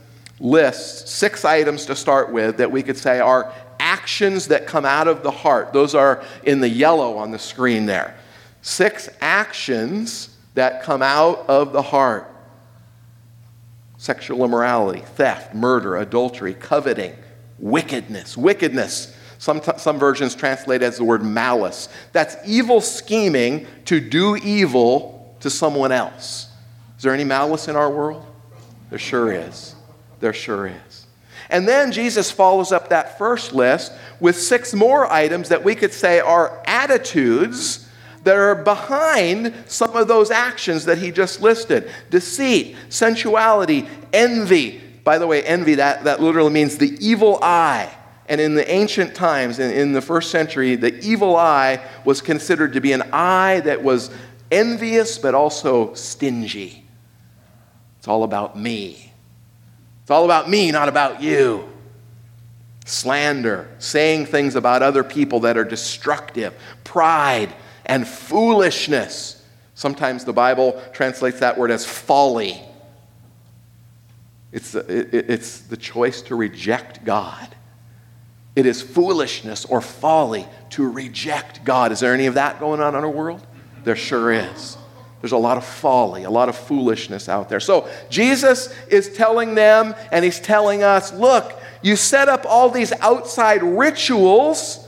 lists 0.40 1.10
six 1.10 1.46
items 1.46 1.86
to 1.86 1.96
start 1.96 2.30
with 2.30 2.58
that 2.58 2.70
we 2.70 2.82
could 2.82 2.98
say 2.98 3.18
are 3.18 3.52
actions 3.88 4.48
that 4.48 4.66
come 4.66 4.84
out 4.84 5.08
of 5.08 5.22
the 5.22 5.30
heart. 5.30 5.72
Those 5.72 5.94
are 5.94 6.22
in 6.42 6.60
the 6.60 6.68
yellow 6.68 7.16
on 7.16 7.30
the 7.30 7.38
screen 7.38 7.86
there. 7.86 8.14
Six 8.60 9.08
actions 9.22 10.36
that 10.54 10.82
come 10.82 11.00
out 11.02 11.48
of 11.48 11.72
the 11.72 11.82
heart 11.82 12.34
sexual 14.00 14.44
immorality, 14.44 15.00
theft, 15.00 15.54
murder, 15.54 15.96
adultery, 15.96 16.54
coveting, 16.54 17.12
wickedness. 17.58 18.36
Wickedness. 18.36 19.12
Some, 19.38 19.60
some 19.76 19.98
versions 19.98 20.36
translate 20.36 20.82
as 20.82 20.98
the 20.98 21.04
word 21.04 21.24
malice. 21.24 21.88
That's 22.12 22.36
evil 22.46 22.80
scheming 22.80 23.66
to 23.86 23.98
do 23.98 24.36
evil 24.36 25.36
to 25.40 25.50
someone 25.50 25.90
else. 25.90 26.48
Is 26.96 27.02
there 27.02 27.12
any 27.12 27.24
malice 27.24 27.66
in 27.66 27.74
our 27.74 27.90
world? 27.90 28.24
There 28.90 29.00
sure 29.00 29.32
is. 29.32 29.74
There 30.20 30.32
sure 30.32 30.68
is. 30.68 31.07
And 31.50 31.66
then 31.66 31.92
Jesus 31.92 32.30
follows 32.30 32.72
up 32.72 32.90
that 32.90 33.18
first 33.18 33.52
list 33.52 33.92
with 34.20 34.38
six 34.38 34.74
more 34.74 35.10
items 35.10 35.48
that 35.48 35.64
we 35.64 35.74
could 35.74 35.92
say 35.92 36.20
are 36.20 36.62
attitudes 36.66 37.88
that 38.24 38.36
are 38.36 38.54
behind 38.54 39.54
some 39.66 39.96
of 39.96 40.08
those 40.08 40.30
actions 40.30 40.84
that 40.84 40.98
he 40.98 41.10
just 41.10 41.40
listed 41.40 41.90
deceit, 42.10 42.76
sensuality, 42.90 43.88
envy. 44.12 44.80
By 45.04 45.18
the 45.18 45.26
way, 45.26 45.42
envy, 45.42 45.76
that, 45.76 46.04
that 46.04 46.20
literally 46.20 46.50
means 46.50 46.76
the 46.76 46.96
evil 47.00 47.38
eye. 47.40 47.94
And 48.28 48.42
in 48.42 48.54
the 48.54 48.70
ancient 48.70 49.14
times, 49.14 49.58
in, 49.58 49.70
in 49.70 49.92
the 49.92 50.02
first 50.02 50.30
century, 50.30 50.76
the 50.76 50.98
evil 51.00 51.34
eye 51.34 51.82
was 52.04 52.20
considered 52.20 52.74
to 52.74 52.80
be 52.82 52.92
an 52.92 53.02
eye 53.12 53.60
that 53.60 53.82
was 53.82 54.10
envious 54.50 55.16
but 55.16 55.34
also 55.34 55.94
stingy. 55.94 56.84
It's 57.98 58.08
all 58.08 58.24
about 58.24 58.58
me. 58.58 59.07
It's 60.08 60.10
all 60.10 60.24
about 60.24 60.48
me, 60.48 60.70
not 60.70 60.88
about 60.88 61.20
you. 61.20 61.68
slander, 62.86 63.68
saying 63.78 64.24
things 64.24 64.54
about 64.54 64.82
other 64.82 65.04
people 65.04 65.40
that 65.40 65.58
are 65.58 65.64
destructive, 65.66 66.54
pride, 66.82 67.52
and 67.84 68.08
foolishness. 68.08 69.44
Sometimes 69.74 70.24
the 70.24 70.32
Bible 70.32 70.82
translates 70.94 71.40
that 71.40 71.58
word 71.58 71.70
as 71.70 71.84
folly. 71.84 72.58
It's 74.50 74.74
uh, 74.74 74.82
the, 74.82 75.14
it, 75.14 75.30
it's 75.30 75.60
the 75.60 75.76
choice 75.76 76.22
to 76.22 76.36
reject 76.36 77.04
God. 77.04 77.54
It 78.56 78.64
is 78.64 78.80
foolishness 78.80 79.66
or 79.66 79.82
folly 79.82 80.46
to 80.70 80.88
reject 80.88 81.66
God. 81.66 81.92
Is 81.92 82.00
there 82.00 82.14
any 82.14 82.24
of 82.24 82.32
that 82.32 82.60
going 82.60 82.80
on 82.80 82.94
in 82.94 83.04
our 83.04 83.10
world? 83.10 83.46
There 83.84 83.94
sure 83.94 84.32
is. 84.32 84.78
There's 85.20 85.32
a 85.32 85.36
lot 85.36 85.56
of 85.56 85.64
folly, 85.64 86.24
a 86.24 86.30
lot 86.30 86.48
of 86.48 86.56
foolishness 86.56 87.28
out 87.28 87.48
there. 87.48 87.60
So 87.60 87.88
Jesus 88.08 88.72
is 88.88 89.12
telling 89.14 89.54
them 89.54 89.94
and 90.12 90.24
he's 90.24 90.38
telling 90.38 90.82
us 90.82 91.12
look, 91.12 91.60
you 91.82 91.96
set 91.96 92.28
up 92.28 92.44
all 92.46 92.70
these 92.70 92.92
outside 93.00 93.62
rituals, 93.62 94.86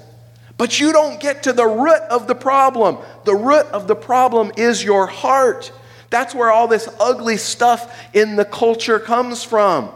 but 0.56 0.78
you 0.78 0.92
don't 0.92 1.20
get 1.20 1.44
to 1.44 1.52
the 1.52 1.66
root 1.66 2.02
of 2.10 2.26
the 2.26 2.34
problem. 2.34 2.98
The 3.24 3.34
root 3.34 3.66
of 3.66 3.88
the 3.88 3.96
problem 3.96 4.52
is 4.56 4.84
your 4.84 5.06
heart. 5.06 5.72
That's 6.10 6.34
where 6.34 6.50
all 6.50 6.68
this 6.68 6.88
ugly 6.98 7.36
stuff 7.36 7.96
in 8.12 8.36
the 8.36 8.44
culture 8.44 8.98
comes 8.98 9.44
from. 9.44 9.90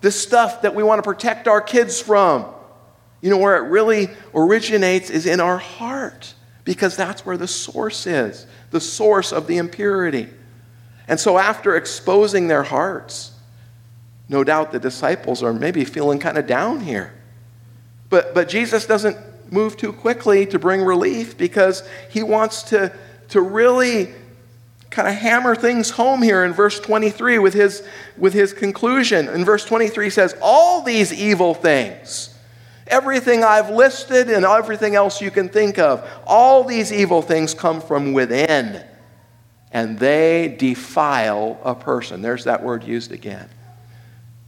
This 0.00 0.20
stuff 0.20 0.62
that 0.62 0.74
we 0.74 0.82
want 0.82 0.98
to 0.98 1.02
protect 1.02 1.46
our 1.48 1.60
kids 1.60 2.00
from. 2.00 2.46
You 3.20 3.30
know, 3.30 3.38
where 3.38 3.56
it 3.56 3.68
really 3.68 4.08
originates 4.34 5.10
is 5.10 5.26
in 5.26 5.40
our 5.40 5.58
heart, 5.58 6.34
because 6.68 6.96
that's 6.96 7.24
where 7.24 7.38
the 7.38 7.48
source 7.48 8.06
is, 8.06 8.46
the 8.72 8.80
source 8.80 9.32
of 9.32 9.46
the 9.46 9.56
impurity. 9.56 10.28
And 11.08 11.18
so, 11.18 11.38
after 11.38 11.74
exposing 11.74 12.46
their 12.46 12.62
hearts, 12.62 13.32
no 14.28 14.44
doubt 14.44 14.72
the 14.72 14.78
disciples 14.78 15.42
are 15.42 15.54
maybe 15.54 15.86
feeling 15.86 16.18
kind 16.18 16.36
of 16.36 16.46
down 16.46 16.80
here. 16.80 17.14
But, 18.10 18.34
but 18.34 18.50
Jesus 18.50 18.84
doesn't 18.84 19.16
move 19.50 19.78
too 19.78 19.94
quickly 19.94 20.44
to 20.44 20.58
bring 20.58 20.82
relief 20.82 21.38
because 21.38 21.88
he 22.10 22.22
wants 22.22 22.64
to, 22.64 22.92
to 23.30 23.40
really 23.40 24.12
kind 24.90 25.08
of 25.08 25.14
hammer 25.14 25.56
things 25.56 25.88
home 25.88 26.20
here 26.20 26.44
in 26.44 26.52
verse 26.52 26.78
23 26.80 27.38
with 27.38 27.54
his, 27.54 27.82
with 28.18 28.34
his 28.34 28.52
conclusion. 28.52 29.26
In 29.30 29.42
verse 29.42 29.64
23 29.64 30.10
says, 30.10 30.36
All 30.42 30.82
these 30.82 31.14
evil 31.14 31.54
things, 31.54 32.37
everything 32.88 33.44
I've 33.44 33.70
listed 33.70 34.28
and 34.28 34.44
everything 34.44 34.94
else 34.94 35.20
you 35.20 35.30
can 35.30 35.48
think 35.48 35.78
of, 35.78 36.08
all 36.26 36.64
these 36.64 36.92
evil 36.92 37.22
things 37.22 37.54
come 37.54 37.80
from 37.80 38.12
within 38.12 38.84
and 39.70 39.98
they 39.98 40.56
defile 40.58 41.60
a 41.62 41.74
person. 41.74 42.22
There's 42.22 42.44
that 42.44 42.62
word 42.62 42.84
used 42.84 43.12
again. 43.12 43.48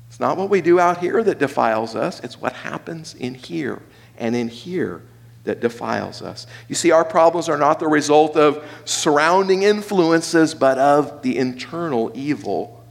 It's 0.08 0.20
not 0.20 0.36
what 0.36 0.50
we 0.50 0.60
do 0.60 0.80
out 0.80 0.98
here 0.98 1.22
that 1.22 1.38
defiles 1.38 1.94
us, 1.94 2.20
it's 2.20 2.40
what 2.40 2.52
happens 2.52 3.14
in 3.14 3.34
here 3.34 3.80
and 4.18 4.34
in 4.34 4.48
here 4.48 5.02
that 5.44 5.60
defiles 5.60 6.20
us. 6.20 6.46
You 6.68 6.74
see, 6.74 6.90
our 6.90 7.04
problems 7.04 7.48
are 7.48 7.56
not 7.56 7.80
the 7.80 7.88
result 7.88 8.36
of 8.36 8.62
surrounding 8.84 9.62
influences, 9.62 10.54
but 10.54 10.78
of 10.78 11.22
the 11.22 11.38
internal 11.38 12.10
evil 12.14 12.84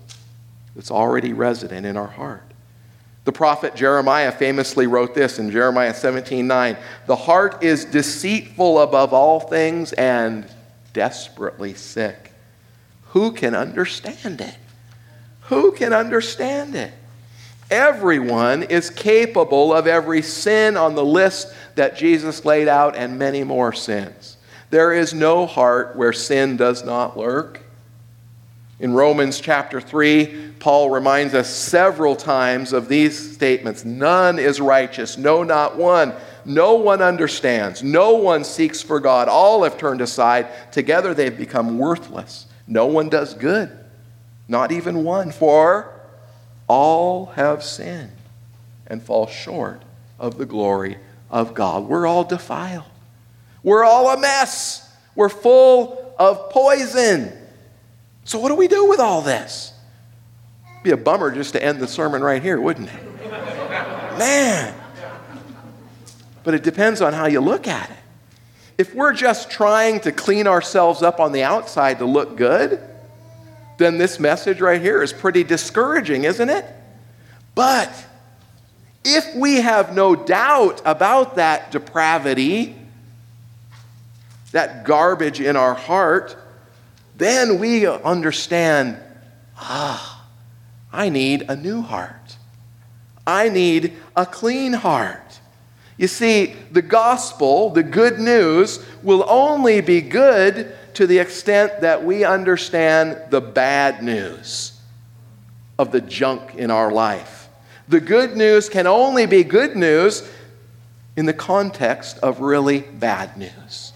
that's 0.76 0.90
already 0.92 1.34
resident 1.34 1.86
in 1.86 1.96
our 1.98 2.08
heart. 2.08 2.49
The 3.26 3.32
prophet 3.32 3.76
Jeremiah 3.76 4.32
famously 4.32 4.88
wrote 4.88 5.14
this 5.14 5.40
in 5.40 5.52
Jeremiah 5.52 5.94
17 5.94 6.48
9 6.48 6.78
The 7.06 7.16
heart 7.16 7.64
is 7.64 7.86
deceitful 7.86 8.80
above 8.80 9.14
all 9.14 9.40
things 9.40 9.94
and 9.94 10.48
desperately 10.94 11.74
sick. 11.74 12.32
Who 13.10 13.32
can 13.32 13.56
understand 13.56 14.42
it? 14.42 14.56
Who 15.44 15.72
can 15.72 15.94
understand 15.94 16.76
it? 16.76 16.94
Everyone 17.72 18.64
is 18.64 18.90
capable 18.90 19.74
of 19.74 19.86
every 19.86 20.22
sin 20.22 20.76
on 20.76 20.96
the 20.96 21.06
list 21.06 21.54
that 21.76 21.98
Jesus 21.98 22.46
laid 22.46 22.68
out 22.68 22.96
and 22.96 23.20
many 23.20 23.44
more 23.44 23.74
sins. 23.74 24.38
There 24.70 24.94
is 24.94 25.14
no 25.14 25.46
heart 25.46 25.96
where 25.96 26.14
sin 26.14 26.58
does 26.58 26.84
not 26.84 27.18
lurk. 27.18 27.62
In 28.80 28.94
Romans 28.94 29.42
chapter 29.42 29.82
3, 29.82 30.54
Paul 30.60 30.90
reminds 30.90 31.34
us 31.34 31.50
several 31.50 32.16
times 32.16 32.72
of 32.72 32.88
these 32.88 33.34
statements 33.34 33.84
None 33.84 34.40
is 34.40 34.62
righteous, 34.62 35.18
no, 35.18 35.44
not 35.44 35.78
one. 35.78 36.14
No 36.46 36.76
one 36.76 37.02
understands. 37.02 37.84
No 37.84 38.16
one 38.16 38.44
seeks 38.46 38.82
for 38.82 39.00
God. 39.00 39.28
All 39.28 39.64
have 39.64 39.78
turned 39.78 40.00
aside. 40.00 40.48
Together 40.72 41.14
they've 41.14 41.38
become 41.38 41.78
worthless. 41.78 42.48
No 42.66 42.86
one 42.86 43.10
does 43.10 43.34
good, 43.34 43.70
not 44.48 44.72
even 44.72 45.04
one. 45.04 45.32
For 45.32 45.94
all 46.68 47.28
have 47.28 47.64
sinned 47.64 48.12
and 48.88 49.04
fall 49.04 49.28
short 49.28 49.82
of 50.18 50.38
the 50.38 50.46
glory 50.46 50.98
of 51.30 51.54
God. 51.54 51.84
We're 51.84 52.08
all 52.08 52.24
defiled. 52.24 52.86
We're 53.62 53.84
all 53.84 54.10
a 54.10 54.20
mess. 54.20 54.90
We're 55.16 55.30
full 55.30 56.16
of 56.18 56.50
poison. 56.50 57.34
So, 58.30 58.38
what 58.38 58.50
do 58.50 58.56
we 58.56 58.68
do 58.68 58.88
with 58.88 59.00
all 59.00 59.24
this? 59.24 59.74
It'd 60.74 60.84
be 60.84 60.92
a 60.92 60.98
bummer 60.98 61.32
just 61.32 61.54
to 61.54 61.64
end 61.64 61.80
the 61.80 61.88
sermon 61.88 62.22
right 62.22 62.40
here, 62.40 62.62
wouldn't 62.62 62.88
it? 62.88 63.30
Man. 64.20 64.72
But 66.44 66.54
it 66.54 66.62
depends 66.62 67.02
on 67.02 67.14
how 67.14 67.26
you 67.26 67.42
look 67.42 67.68
at 67.68 67.90
it. 67.90 67.96
If 68.78 68.94
we're 68.94 69.14
just 69.14 69.50
trying 69.50 70.02
to 70.02 70.12
clean 70.12 70.46
ourselves 70.46 71.02
up 71.02 71.20
on 71.20 71.32
the 71.32 71.42
outside 71.42 71.98
to 71.98 72.06
look 72.06 72.38
good, 72.38 72.80
then 73.80 73.98
this 73.98 74.20
message 74.20 74.62
right 74.62 74.80
here 74.80 75.02
is 75.02 75.12
pretty 75.12 75.44
discouraging, 75.44 76.26
isn't 76.26 76.52
it? 76.52 76.66
But 77.56 77.92
if 79.04 79.26
we 79.36 79.56
have 79.62 79.96
no 79.96 80.16
doubt 80.16 80.84
about 80.86 81.38
that 81.38 81.72
depravity, 81.72 82.76
that 84.52 84.86
garbage 84.86 85.42
in 85.42 85.56
our 85.56 85.74
heart, 85.74 86.38
then 87.20 87.60
we 87.60 87.86
understand 87.86 88.98
ah, 89.58 90.26
I 90.92 91.10
need 91.10 91.46
a 91.48 91.56
new 91.56 91.82
heart. 91.82 92.38
I 93.28 93.50
need 93.50 93.94
a 94.16 94.26
clean 94.26 94.74
heart. 94.74 95.40
You 95.98 96.08
see, 96.08 96.56
the 96.72 96.82
gospel, 96.82 97.70
the 97.70 97.84
good 97.84 98.20
news, 98.20 98.84
will 99.04 99.26
only 99.28 99.82
be 99.82 100.02
good 100.02 100.74
to 100.94 101.06
the 101.06 101.20
extent 101.20 101.82
that 101.82 102.04
we 102.04 102.24
understand 102.24 103.22
the 103.30 103.42
bad 103.42 104.02
news 104.02 104.80
of 105.78 105.92
the 105.92 106.02
junk 106.02 106.56
in 106.56 106.72
our 106.72 106.92
life. 106.92 107.50
The 107.90 108.00
good 108.00 108.38
news 108.38 108.70
can 108.70 108.88
only 108.88 109.26
be 109.26 109.44
good 109.44 109.76
news 109.76 110.28
in 111.18 111.26
the 111.26 111.34
context 111.34 112.18
of 112.20 112.40
really 112.40 112.80
bad 112.80 113.38
news. 113.38 113.92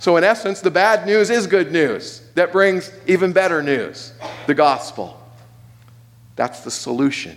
So, 0.00 0.16
in 0.16 0.24
essence, 0.24 0.60
the 0.60 0.70
bad 0.72 1.06
news 1.06 1.30
is 1.30 1.46
good 1.46 1.70
news 1.70 2.21
that 2.34 2.52
brings 2.52 2.90
even 3.06 3.32
better 3.32 3.62
news 3.62 4.12
the 4.46 4.54
gospel. 4.54 5.18
That's 6.36 6.60
the 6.60 6.70
solution 6.70 7.36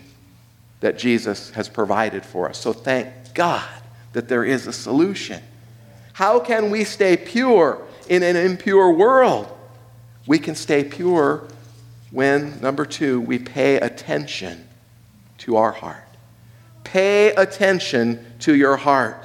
that 0.80 0.98
Jesus 0.98 1.52
has 1.52 1.68
provided 1.68 2.26
for 2.26 2.50
us. 2.50 2.58
So, 2.58 2.74
thank 2.74 3.10
God 3.34 3.68
that 4.14 4.28
there 4.30 4.44
is 4.44 4.68
a 4.68 4.74
solution. 4.74 5.42
How 6.14 6.40
can 6.40 6.70
we 6.70 6.86
stay 6.86 7.18
pure 7.18 7.86
in 8.08 8.24
an 8.24 8.36
impure 8.36 8.92
world. 8.92 9.52
We 10.28 10.40
can 10.40 10.56
stay 10.56 10.84
pure 10.84 11.48
when, 12.12 12.60
number 12.62 12.86
two, 12.86 13.22
we 13.22 13.40
pay 13.40 13.78
attention 13.78 14.68
to 15.40 15.58
our 15.58 15.72
heart. 15.72 16.04
Pay 16.84 17.34
attention 17.36 18.26
to 18.40 18.56
your 18.56 18.78
heart. 18.78 19.24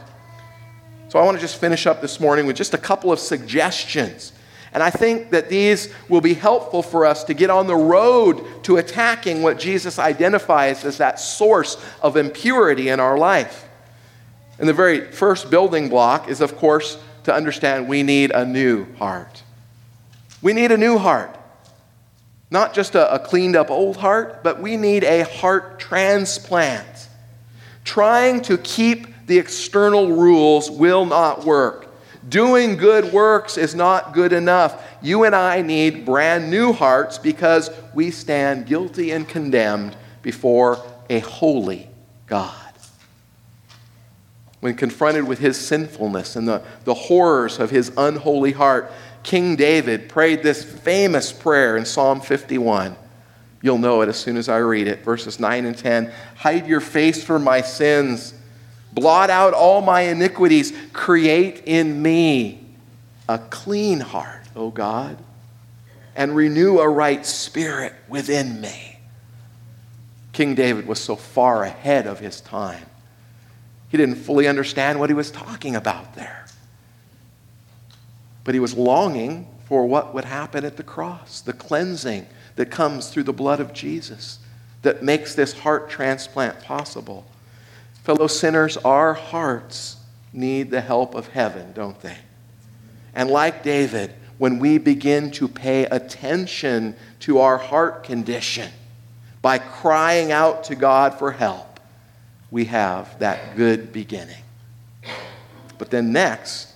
So 1.09 1.19
I 1.19 1.25
want 1.25 1.37
to 1.37 1.41
just 1.41 1.57
finish 1.57 1.87
up 1.87 2.01
this 2.01 2.21
morning 2.21 2.47
with 2.47 2.57
just 2.57 2.75
a 2.75 2.79
couple 2.79 3.13
of 3.13 3.19
suggestions. 3.19 4.33
And 4.73 4.83
I 4.83 4.91
think 4.91 5.31
that 5.31 5.49
these 5.49 5.93
will 6.09 6.21
be 6.21 6.35
helpful 6.35 6.83
for 6.83 7.05
us 7.05 7.25
to 7.25 7.35
get 7.35 7.51
on 7.51 7.67
the 7.67 7.77
road 7.77 8.45
to 8.65 8.77
attacking 8.77 9.43
what 9.43 9.59
Jesus 9.59 9.99
identifies 9.99 10.85
as 10.85 10.99
that 10.99 11.19
source 11.19 11.77
of 12.01 12.17
impurity 12.17 12.89
in 12.89 13.01
our 13.01 13.19
life. 13.19 13.69
And 14.59 14.69
the 14.69 14.73
very 14.73 15.11
first 15.11 15.51
building 15.51 15.89
block 15.89 16.29
is, 16.29 16.41
of 16.41 16.57
course, 16.57 17.03
to 17.25 17.35
understand 17.35 17.89
we 17.89 18.03
need 18.03 18.31
a 18.31 18.45
new 18.45 18.87
heart. 18.95 19.43
We 20.43 20.53
need 20.53 20.71
a 20.71 20.77
new 20.77 20.99
heart. 20.99 21.37
Not 22.51 22.75
just 22.75 22.95
a, 22.95 23.15
a, 23.15 23.19
cleaned 23.19 23.57
up 23.57 23.71
old 23.71 23.97
heart, 23.97 24.43
but 24.43 24.61
we 24.61 24.77
need 24.77 25.05
a 25.05 25.25
heart 25.25 25.79
transplant. 25.79 27.09
Trying 27.85 28.43
to 28.43 28.59
keep 28.59 29.27
the 29.27 29.39
external 29.39 30.13
rules 30.13 30.71
will 30.71 31.07
not 31.07 31.45
work. 31.45 31.90
Doing 32.29 32.77
good 32.77 33.13
works 33.13 33.57
is 33.57 33.75
not 33.75 34.13
good 34.13 34.33
enough. 34.33 34.83
You 35.01 35.25
and 35.25 35.35
I 35.35 35.63
need 35.63 36.05
brand 36.05 36.51
new 36.51 36.73
hearts 36.73 37.19
because 37.19 37.71
we 37.95 38.11
stand 38.11 38.67
guilty 38.67 39.11
and 39.11 39.27
condemned 39.27 39.97
before 40.23 40.83
a 41.09 41.21
holy 41.21 41.89
God 42.27 42.71
when 44.61 44.75
confronted 44.75 45.27
with 45.27 45.39
his 45.39 45.59
sinfulness 45.59 46.37
and 46.37 46.47
the, 46.47 46.63
the 46.85 46.95
horrors 46.95 47.59
of 47.59 47.71
his 47.71 47.91
unholy 47.97 48.53
heart, 48.53 48.93
King 49.23 49.57
David 49.57 50.09
prayed 50.09 50.43
this 50.43 50.63
famous 50.63 51.33
prayer 51.33 51.77
in 51.77 51.85
Psalm 51.85 52.21
51. 52.21 52.97
You'll 53.63 53.79
know 53.79 54.03
it 54.03 54.09
as 54.09 54.19
soon 54.19 54.37
as 54.37 54.49
I 54.49 54.59
read 54.59 54.87
it. 54.87 55.03
Verses 55.03 55.41
9 55.41 55.67
and 55.67 55.77
10 55.77 56.13
Hide 56.37 56.67
your 56.67 56.81
face 56.81 57.25
from 57.25 57.45
my 57.45 57.61
sins. 57.61 58.35
Blot 58.93 59.31
out 59.31 59.55
all 59.55 59.81
my 59.81 60.03
iniquities. 60.03 60.73
Create 60.93 61.63
in 61.67 62.01
me 62.03 62.65
a 63.29 63.39
clean 63.39 64.01
heart, 64.01 64.43
O 64.57 64.71
God, 64.71 65.17
and 66.17 66.35
renew 66.35 66.79
a 66.81 66.89
right 66.89 67.25
spirit 67.25 67.95
within 68.09 68.61
me. 68.61 68.99
King 70.33 70.55
David 70.55 70.87
was 70.87 71.01
so 71.01 71.17
far 71.17 71.63
ahead 71.65 72.07
of 72.07 72.19
his 72.19 72.41
time. 72.41 72.87
He 73.89 73.97
didn't 73.97 74.17
fully 74.17 74.47
understand 74.47 74.99
what 74.99 75.11
he 75.11 75.15
was 75.15 75.31
talking 75.31 75.77
about 75.77 76.15
there. 76.15 76.47
But 78.45 78.55
he 78.55 78.61
was 78.61 78.75
longing 78.75 79.47
for 79.67 79.87
what 79.87 80.15
would 80.15 80.25
happen 80.25 80.65
at 80.65 80.77
the 80.77 80.83
cross, 80.83 81.41
the 81.41 81.53
cleansing 81.53 82.27
that 82.57 82.71
comes 82.71 83.11
through 83.11 83.25
the 83.25 83.33
blood 83.33 83.61
of 83.61 83.73
Jesus 83.73 84.39
that 84.83 85.03
makes 85.03 85.35
this 85.35 85.53
heart 85.53 85.91
transplant 85.91 86.61
possible. 86.61 87.25
Fellow 88.11 88.27
sinners, 88.27 88.77
our 88.79 89.15
hearts 89.15 89.97
need 90.33 90.73
the 90.73 90.81
help 90.81 91.15
of 91.15 91.29
heaven, 91.29 91.73
don't 91.75 92.01
they? 92.01 92.17
And 93.15 93.31
like 93.31 93.63
David, 93.63 94.13
when 94.37 94.59
we 94.59 94.79
begin 94.79 95.31
to 95.31 95.47
pay 95.47 95.85
attention 95.85 96.97
to 97.21 97.39
our 97.39 97.57
heart 97.57 98.03
condition 98.03 98.69
by 99.43 99.59
crying 99.59 100.33
out 100.33 100.65
to 100.65 100.75
God 100.75 101.21
for 101.21 101.31
help, 101.31 101.79
we 102.51 102.65
have 102.65 103.17
that 103.21 103.57
good 103.57 103.93
beginning. 103.93 104.43
But 105.79 105.93
then 105.93 106.11
next, 106.11 106.75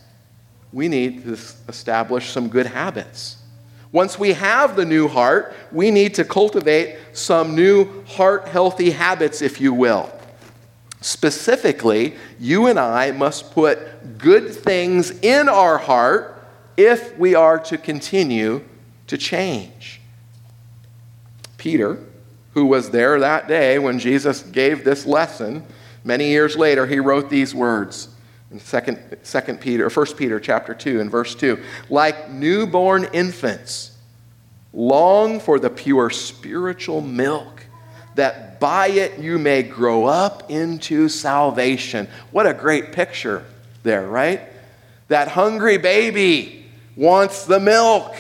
we 0.73 0.87
need 0.87 1.25
to 1.25 1.37
establish 1.67 2.31
some 2.31 2.47
good 2.47 2.67
habits. 2.67 3.39
Once 3.91 4.21
we 4.21 4.35
have 4.35 4.77
the 4.77 4.85
new 4.85 5.09
heart, 5.09 5.53
we 5.73 5.91
need 5.91 6.15
to 6.15 6.25
cultivate 6.25 6.97
some 7.13 7.57
new 7.57 8.05
heart 8.05 8.47
healthy 8.47 8.91
habits, 8.91 9.43
if 9.43 9.61
you 9.61 9.75
will. 9.75 10.09
Specifically, 11.05 12.15
you 12.41 12.67
and 12.67 12.79
I 12.81 13.11
must 13.11 13.53
put 13.53 14.17
good 14.17 14.55
things 14.55 15.11
in 15.11 15.51
our 15.51 15.77
heart 15.77 16.43
if 16.79 17.19
we 17.19 17.35
are 17.35 17.59
to 17.59 17.77
continue 17.77 18.65
to 19.09 19.19
change. 19.19 20.01
Peter, 21.59 21.99
who 22.55 22.65
was 22.65 22.89
there 22.89 23.21
that 23.21 23.47
day 23.49 23.79
when 23.79 23.99
Jesus 23.99 24.45
gave 24.45 24.83
this 24.83 25.05
lesson, 25.05 25.67
many 26.05 26.31
years 26.31 26.57
later, 26.57 26.87
he 26.87 27.01
wrote 27.01 27.29
these 27.29 27.55
words 27.55 28.09
in 28.51 28.59
2, 28.59 28.97
2 29.23 29.55
Peter, 29.57 29.91
1 29.91 30.07
Peter 30.17 30.41
chapter 30.41 30.73
2 30.73 31.03
and 31.03 31.11
verse 31.11 31.35
2. 31.35 31.63
Like 31.91 32.31
newborn 32.31 33.09
infants, 33.13 33.91
long 34.73 35.39
for 35.39 35.59
the 35.59 35.69
pure 35.69 36.09
spiritual 36.09 37.03
milk, 37.03 37.67
that 38.15 38.54
by 38.65 38.89
it 38.89 39.19
you 39.19 39.39
may 39.39 39.63
grow 39.63 40.07
up 40.07 40.51
into 40.51 41.07
salvation. 41.11 42.09
What 42.31 42.47
a 42.47 42.55
great 42.55 42.93
picture 42.93 43.45
there, 43.83 44.09
right? 44.09 44.41
That 45.09 45.29
hungry 45.29 45.77
baby 45.77 46.65
wants 46.97 47.45
the 47.45 47.61
milk. 47.61 48.17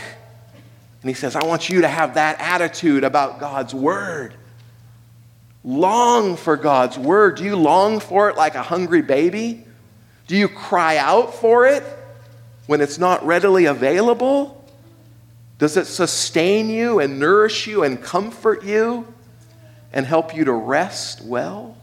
And 1.00 1.08
he 1.08 1.14
says, 1.14 1.34
I 1.34 1.46
want 1.46 1.70
you 1.70 1.80
to 1.80 1.88
have 1.88 2.16
that 2.16 2.42
attitude 2.42 3.04
about 3.04 3.40
God's 3.40 3.74
word. 3.74 4.34
Long 5.64 6.36
for 6.36 6.58
God's 6.58 6.98
word. 6.98 7.38
Do 7.38 7.44
you 7.44 7.56
long 7.56 7.98
for 7.98 8.28
it 8.28 8.36
like 8.36 8.54
a 8.54 8.62
hungry 8.62 9.00
baby? 9.00 9.64
Do 10.26 10.36
you 10.36 10.48
cry 10.48 10.98
out 10.98 11.32
for 11.32 11.66
it 11.66 11.84
when 12.66 12.82
it's 12.82 12.98
not 12.98 13.24
readily 13.24 13.64
available? 13.64 14.62
Does 15.56 15.78
it 15.78 15.86
sustain 15.86 16.68
you 16.68 17.00
and 17.00 17.18
nourish 17.18 17.66
you 17.66 17.82
and 17.82 18.02
comfort 18.02 18.62
you 18.62 19.06
and 19.94 20.04
help 20.04 20.36
you 20.36 20.44
to 20.44 20.52
rest 20.52 21.22
well? 21.22 21.78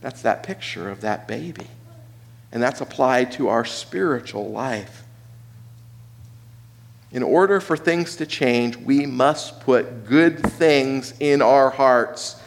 That's 0.00 0.22
that 0.22 0.44
picture 0.44 0.88
of 0.88 1.00
that 1.00 1.26
baby. 1.26 1.66
And 2.52 2.62
that's 2.62 2.80
applied 2.80 3.32
to 3.32 3.48
our 3.48 3.64
spiritual 3.64 4.50
life. 4.50 5.02
In 7.10 7.24
order 7.24 7.60
for 7.60 7.76
things 7.76 8.14
to 8.16 8.26
change, 8.26 8.76
we 8.76 9.04
must 9.04 9.60
put 9.60 10.06
good 10.06 10.38
things 10.40 11.12
in 11.18 11.42
our 11.42 11.70
hearts 11.70 12.40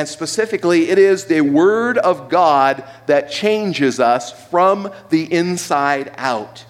and 0.00 0.08
specifically, 0.08 0.88
it 0.88 0.98
is 0.98 1.26
the 1.26 1.42
Word 1.42 1.98
of 1.98 2.30
God 2.30 2.84
that 3.04 3.30
changes 3.30 4.00
us 4.00 4.32
from 4.48 4.90
the 5.10 5.30
inside 5.30 6.10
out. 6.16 6.64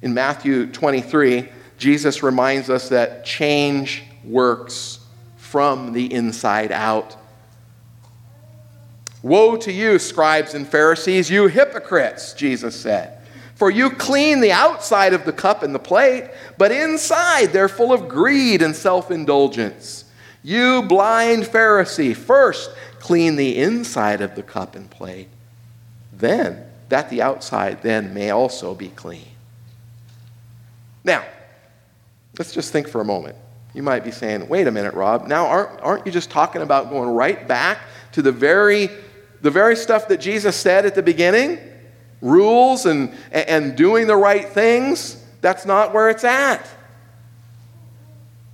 In 0.00 0.14
Matthew 0.14 0.66
23, 0.70 1.48
Jesus 1.76 2.22
reminds 2.22 2.70
us 2.70 2.90
that 2.90 3.24
change 3.24 4.04
works 4.22 4.99
from 5.50 5.92
the 5.94 6.12
inside 6.14 6.70
out. 6.70 7.16
Woe 9.20 9.56
to 9.56 9.72
you, 9.72 9.98
scribes 9.98 10.54
and 10.54 10.66
Pharisees, 10.66 11.28
you 11.28 11.48
hypocrites, 11.48 12.34
Jesus 12.34 12.80
said. 12.80 13.18
For 13.56 13.68
you 13.68 13.90
clean 13.90 14.40
the 14.40 14.52
outside 14.52 15.12
of 15.12 15.24
the 15.24 15.32
cup 15.32 15.64
and 15.64 15.74
the 15.74 15.80
plate, 15.80 16.30
but 16.56 16.70
inside 16.70 17.46
they're 17.46 17.68
full 17.68 17.92
of 17.92 18.08
greed 18.08 18.62
and 18.62 18.76
self 18.76 19.10
indulgence. 19.10 20.04
You 20.44 20.82
blind 20.82 21.42
Pharisee, 21.42 22.16
first 22.16 22.70
clean 23.00 23.34
the 23.34 23.58
inside 23.58 24.20
of 24.20 24.36
the 24.36 24.44
cup 24.44 24.76
and 24.76 24.88
plate, 24.88 25.28
then 26.12 26.64
that 26.90 27.10
the 27.10 27.22
outside 27.22 27.82
then 27.82 28.14
may 28.14 28.30
also 28.30 28.76
be 28.76 28.88
clean. 28.88 29.26
Now, 31.02 31.24
let's 32.38 32.52
just 32.52 32.70
think 32.72 32.88
for 32.88 33.00
a 33.00 33.04
moment. 33.04 33.34
You 33.72 33.82
might 33.82 34.04
be 34.04 34.10
saying, 34.10 34.48
wait 34.48 34.66
a 34.66 34.70
minute, 34.70 34.94
Rob, 34.94 35.28
now 35.28 35.46
aren't, 35.46 35.80
aren't 35.80 36.06
you 36.06 36.12
just 36.12 36.30
talking 36.30 36.62
about 36.62 36.90
going 36.90 37.10
right 37.10 37.46
back 37.46 37.78
to 38.12 38.22
the 38.22 38.32
very, 38.32 38.90
the 39.42 39.50
very 39.50 39.76
stuff 39.76 40.08
that 40.08 40.20
Jesus 40.20 40.56
said 40.56 40.86
at 40.86 40.94
the 40.94 41.02
beginning? 41.02 41.58
Rules 42.20 42.86
and, 42.86 43.14
and 43.30 43.76
doing 43.76 44.06
the 44.06 44.16
right 44.16 44.48
things? 44.48 45.24
That's 45.40 45.64
not 45.64 45.94
where 45.94 46.10
it's 46.10 46.24
at. 46.24 46.68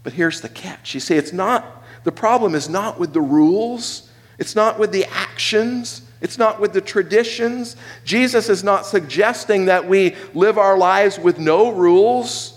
But 0.02 0.12
here's 0.12 0.40
the 0.40 0.48
catch. 0.48 0.94
You 0.94 1.00
see, 1.00 1.16
it's 1.16 1.32
not 1.32 1.64
the 2.04 2.12
problem 2.12 2.54
is 2.54 2.68
not 2.68 3.00
with 3.00 3.12
the 3.12 3.20
rules, 3.20 4.08
it's 4.38 4.54
not 4.54 4.78
with 4.78 4.92
the 4.92 5.06
actions, 5.06 6.02
it's 6.20 6.38
not 6.38 6.60
with 6.60 6.72
the 6.72 6.80
traditions. 6.80 7.74
Jesus 8.04 8.48
is 8.48 8.62
not 8.62 8.86
suggesting 8.86 9.64
that 9.64 9.88
we 9.88 10.14
live 10.32 10.58
our 10.58 10.78
lives 10.78 11.18
with 11.18 11.40
no 11.40 11.70
rules. 11.70 12.55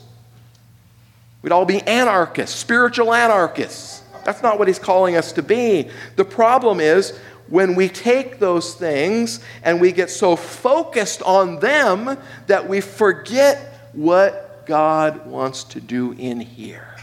We'd 1.42 1.52
all 1.52 1.66
be 1.66 1.82
anarchists, 1.82 2.58
spiritual 2.58 3.14
anarchists. 3.14 4.04
That's 4.26 4.44
not 4.44 4.60
what 4.60 4.68
he's 4.68 4.80
calling 4.80 5.16
us 5.16 5.32
to 5.34 5.42
be. 5.42 5.90
The 6.16 6.26
problem 6.26 6.80
is 6.80 7.18
when 7.48 7.76
we 7.76 7.88
take 7.90 8.40
those 8.40 8.76
things 8.76 9.40
and 9.64 9.82
we 9.82 9.92
get 9.92 10.10
so 10.10 10.36
focused 10.36 11.22
on 11.24 11.60
them 11.60 12.18
that 12.48 12.68
we 12.68 12.82
forget 12.82 13.90
what 13.94 14.66
God 14.66 15.26
wants 15.26 15.64
to 15.66 15.82
do 15.82 16.12
in 16.12 16.40
here. 16.40 16.96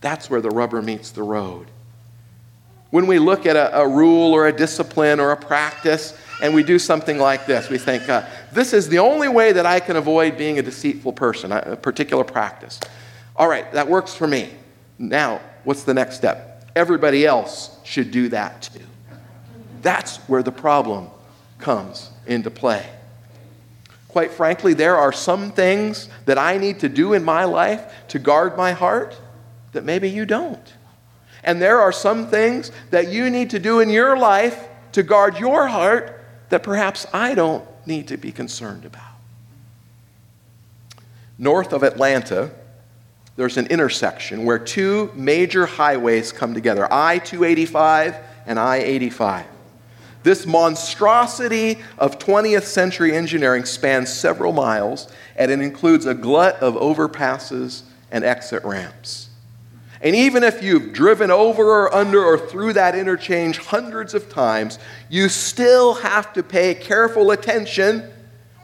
That's 0.00 0.28
where 0.28 0.40
the 0.40 0.50
rubber 0.50 0.82
meets 0.82 1.12
the 1.12 1.22
road. 1.22 1.68
When 2.90 3.06
we 3.06 3.18
look 3.18 3.46
at 3.46 3.56
a, 3.56 3.80
a 3.80 3.88
rule 3.88 4.32
or 4.32 4.48
a 4.48 4.52
discipline 4.52 5.20
or 5.20 5.30
a 5.30 5.36
practice 5.36 6.18
and 6.42 6.54
we 6.54 6.64
do 6.64 6.78
something 6.78 7.18
like 7.18 7.46
this, 7.46 7.70
we 7.70 7.78
think, 7.78 8.08
uh, 8.08 8.26
this 8.52 8.72
is 8.72 8.88
the 8.88 8.98
only 8.98 9.28
way 9.28 9.52
that 9.52 9.64
I 9.64 9.78
can 9.78 9.96
avoid 9.96 10.36
being 10.36 10.58
a 10.58 10.62
deceitful 10.62 11.12
person, 11.12 11.52
a 11.52 11.76
particular 11.76 12.24
practice. 12.24 12.80
All 13.42 13.48
right, 13.48 13.72
that 13.72 13.88
works 13.88 14.14
for 14.14 14.28
me. 14.28 14.50
Now, 15.00 15.40
what's 15.64 15.82
the 15.82 15.94
next 15.94 16.14
step? 16.14 16.64
Everybody 16.76 17.26
else 17.26 17.76
should 17.82 18.12
do 18.12 18.28
that 18.28 18.62
too. 18.72 18.84
That's 19.80 20.18
where 20.28 20.44
the 20.44 20.52
problem 20.52 21.08
comes 21.58 22.10
into 22.28 22.52
play. 22.52 22.88
Quite 24.06 24.30
frankly, 24.30 24.74
there 24.74 24.96
are 24.96 25.10
some 25.10 25.50
things 25.50 26.08
that 26.26 26.38
I 26.38 26.56
need 26.56 26.78
to 26.78 26.88
do 26.88 27.14
in 27.14 27.24
my 27.24 27.42
life 27.42 27.92
to 28.10 28.20
guard 28.20 28.56
my 28.56 28.70
heart 28.70 29.20
that 29.72 29.82
maybe 29.82 30.08
you 30.08 30.24
don't. 30.24 30.72
And 31.42 31.60
there 31.60 31.80
are 31.80 31.90
some 31.90 32.28
things 32.28 32.70
that 32.90 33.08
you 33.08 33.28
need 33.28 33.50
to 33.50 33.58
do 33.58 33.80
in 33.80 33.90
your 33.90 34.16
life 34.16 34.68
to 34.92 35.02
guard 35.02 35.36
your 35.40 35.66
heart 35.66 36.24
that 36.50 36.62
perhaps 36.62 37.08
I 37.12 37.34
don't 37.34 37.64
need 37.88 38.06
to 38.06 38.16
be 38.16 38.30
concerned 38.30 38.84
about. 38.84 39.02
North 41.38 41.72
of 41.72 41.82
Atlanta, 41.82 42.52
there's 43.36 43.56
an 43.56 43.66
intersection 43.68 44.44
where 44.44 44.58
two 44.58 45.10
major 45.14 45.66
highways 45.66 46.32
come 46.32 46.54
together 46.54 46.86
I 46.90 47.18
285 47.18 48.16
and 48.46 48.58
I 48.58 48.78
85. 48.78 49.46
This 50.22 50.46
monstrosity 50.46 51.78
of 51.98 52.18
20th 52.18 52.64
century 52.64 53.16
engineering 53.16 53.64
spans 53.64 54.12
several 54.12 54.52
miles 54.52 55.12
and 55.36 55.50
it 55.50 55.60
includes 55.60 56.06
a 56.06 56.14
glut 56.14 56.56
of 56.56 56.74
overpasses 56.74 57.82
and 58.10 58.22
exit 58.22 58.62
ramps. 58.64 59.30
And 60.02 60.14
even 60.16 60.42
if 60.42 60.62
you've 60.62 60.92
driven 60.92 61.30
over 61.30 61.62
or 61.62 61.94
under 61.94 62.22
or 62.22 62.36
through 62.36 62.74
that 62.74 62.94
interchange 62.94 63.58
hundreds 63.58 64.14
of 64.14 64.28
times, 64.28 64.78
you 65.08 65.28
still 65.28 65.94
have 65.94 66.32
to 66.34 66.42
pay 66.42 66.74
careful 66.74 67.30
attention 67.30 68.10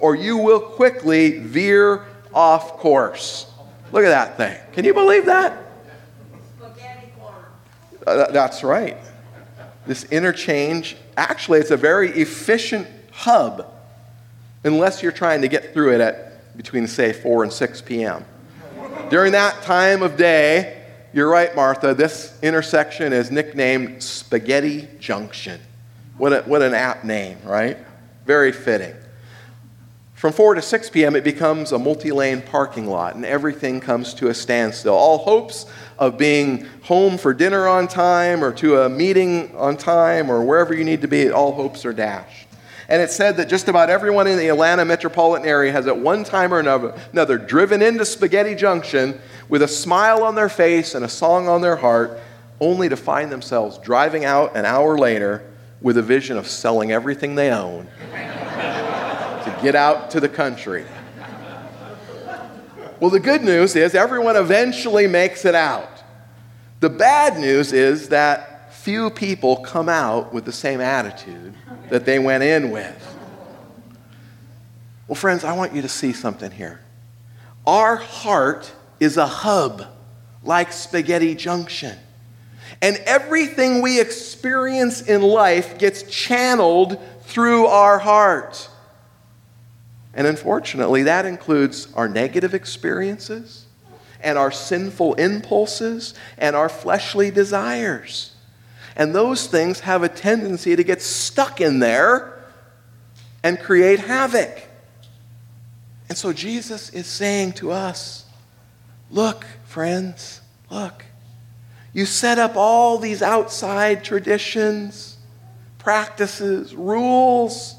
or 0.01 0.15
you 0.15 0.37
will 0.37 0.61
quickly 0.61 1.39
veer 1.39 2.05
off 2.35 2.75
course. 2.75 3.47
Look 3.93 4.05
at 4.05 4.11
that 4.11 4.37
thing. 4.37 4.59
Can 4.73 4.85
you 4.85 4.95
believe 4.95 5.27
that? 5.27 5.53
Uh, 8.07 8.31
that's 8.31 8.63
right. 8.63 8.97
This 9.87 10.05
interchange 10.05 10.97
actually, 11.17 11.61
it's 11.61 11.71
a 11.71 11.77
very 11.77 12.11
efficient 12.11 12.87
hub 13.11 13.67
unless 14.65 15.03
you're 15.03 15.13
trying 15.13 15.43
to 15.43 15.49
get 15.49 15.73
through 15.73 15.95
it 15.95 16.01
at 16.01 16.57
between, 16.57 16.87
say, 16.87 17.13
4 17.13 17.45
and 17.45 17.53
6 17.53 17.83
p.m. 17.83 18.25
During 19.11 19.33
that 19.33 19.63
time 19.63 20.03
of 20.03 20.17
day, 20.17 20.83
you're 21.13 21.29
right, 21.29 21.55
Martha, 21.55 21.95
this 21.95 22.39
intersection 22.43 23.13
is 23.13 23.31
nicknamed 23.31 24.03
Spaghetti 24.03 24.89
Junction. 24.99 25.61
What, 26.19 26.33
a, 26.33 26.43
what 26.43 26.63
an 26.63 26.75
apt 26.75 27.05
name, 27.05 27.39
right? 27.45 27.79
Very 28.27 28.53
fitting. 28.53 28.95
From 30.19 30.33
4 30.33 30.57
to 30.57 30.63
6 30.63 30.91
p.m., 30.91 31.15
it 31.15 31.23
becomes 31.23 31.71
a 31.71 31.79
multi 31.79 32.11
lane 32.11 32.43
parking 32.43 32.89
lot, 32.89 33.15
and 33.15 33.25
everything 33.25 33.79
comes 33.79 34.13
to 34.15 34.27
a 34.31 34.35
standstill. 34.35 34.95
All 34.95 35.19
hopes 35.19 35.65
of 35.97 36.19
being 36.19 36.67
home 36.83 37.19
for 37.19 37.33
dinner 37.33 37.69
on 37.69 37.87
time 37.87 38.43
or 38.43 38.53
to 38.55 38.83
a 38.83 38.89
meeting 38.89 39.55
on 39.55 39.77
time 39.77 40.29
or 40.29 40.43
wherever 40.43 40.75
you 40.75 40.83
need 40.83 41.03
to 41.03 41.07
be, 41.07 41.31
all 41.31 41.53
hopes 41.53 41.85
are 41.85 41.93
dashed. 41.93 42.49
And 42.89 43.01
it 43.01 43.13
said 43.13 43.37
that 43.37 43.49
just 43.49 43.69
about 43.69 43.91
everyone 43.91 44.27
in 44.27 44.39
the 44.39 44.49
Atlanta 44.49 44.85
metropolitan 44.85 45.47
area 45.47 45.71
has 45.71 45.87
at 45.87 45.97
one 45.97 46.25
time 46.25 46.53
or 46.53 46.59
another 46.59 47.39
driven 47.39 47.81
into 47.81 48.05
Spaghetti 48.05 48.57
Junction 48.57 49.21
with 49.49 49.63
a 49.63 49.69
smile 49.69 50.25
on 50.25 50.35
their 50.35 50.49
face 50.49 50.97
and 50.97 51.05
a 51.05 51.09
song 51.09 51.49
on 51.49 51.61
their 51.61 51.77
heart, 51.77 52.19
only 52.59 52.89
to 52.89 52.97
find 52.97 53.31
themselves 53.31 53.79
driving 53.79 54.25
out 54.25 54.57
an 54.57 54.65
hour 54.65 54.99
later 54.99 55.49
with 55.81 55.97
a 55.97 56.03
vision 56.03 56.37
of 56.37 56.49
selling 56.49 56.91
everything 56.91 57.37
they 57.37 57.53
own 57.53 57.87
get 59.63 59.75
out 59.75 60.11
to 60.13 60.21
the 60.21 60.29
country. 60.29 60.85
Well, 63.01 63.11
the 63.11 63.21
good 63.21 63.43
news 63.43 63.77
is 63.77 63.95
everyone 63.95 64.37
eventually 64.37 65.07
makes 65.07 65.45
it 65.45 65.55
out. 65.55 66.03
The 66.81 66.91
bad 66.91 67.39
news 67.39 67.73
is 67.73 68.09
that 68.09 68.73
few 68.75 69.11
people 69.11 69.57
come 69.57 69.89
out 69.89 70.33
with 70.33 70.45
the 70.45 70.53
same 70.53 70.81
attitude 70.81 71.55
that 71.91 72.05
they 72.05 72.19
went 72.19 72.43
in 72.43 72.71
with. 72.71 73.17
Well, 75.07 75.15
friends, 75.15 75.45
I 75.45 75.53
want 75.53 75.75
you 75.75 75.83
to 75.83 75.89
see 75.89 76.13
something 76.13 76.51
here. 76.51 76.81
Our 77.67 77.97
heart 77.97 78.73
is 79.01 79.17
a 79.17 79.27
hub 79.27 79.85
like 80.43 80.73
Spaghetti 80.73 81.35
Junction. 81.35 81.97
And 82.83 82.97
everything 83.07 83.83
we 83.83 84.01
experience 84.01 85.03
in 85.03 85.23
life 85.23 85.79
gets 85.79 86.03
channeled 86.03 86.99
through 87.23 87.67
our 87.67 87.99
heart. 87.99 88.69
And 90.19 90.27
unfortunately, 90.27 91.05
that 91.05 91.27
includes 91.27 91.87
our 91.95 92.09
negative 92.09 92.53
experiences 92.53 93.67
and 94.21 94.37
our 94.37 94.51
sinful 94.51 95.15
impulses 95.15 96.13
and 96.37 96.57
our 96.57 96.69
fleshly 96.69 97.31
desires. 97.31 98.35
And 98.97 99.15
those 99.15 99.47
things 99.47 99.79
have 99.79 100.03
a 100.03 100.09
tendency 100.09 100.75
to 100.75 100.83
get 100.83 101.03
stuck 101.03 101.61
in 101.61 101.79
there 101.79 102.37
and 103.45 103.61
create 103.61 104.01
havoc. 104.01 104.65
And 106.09 106.19
so 106.19 106.33
Jesus 106.33 106.91
is 106.91 107.07
saying 107.07 107.53
to 107.53 107.71
us, 107.71 108.27
Look, 109.13 109.47
friends, 109.67 110.41
look. 110.69 111.05
You 111.93 112.07
set 112.07 112.41
up 112.41 112.57
all 112.57 112.99
these 112.99 113.23
outside 113.23 114.03
traditions, 114.03 115.17
practices, 115.79 116.75
rules, 116.75 117.78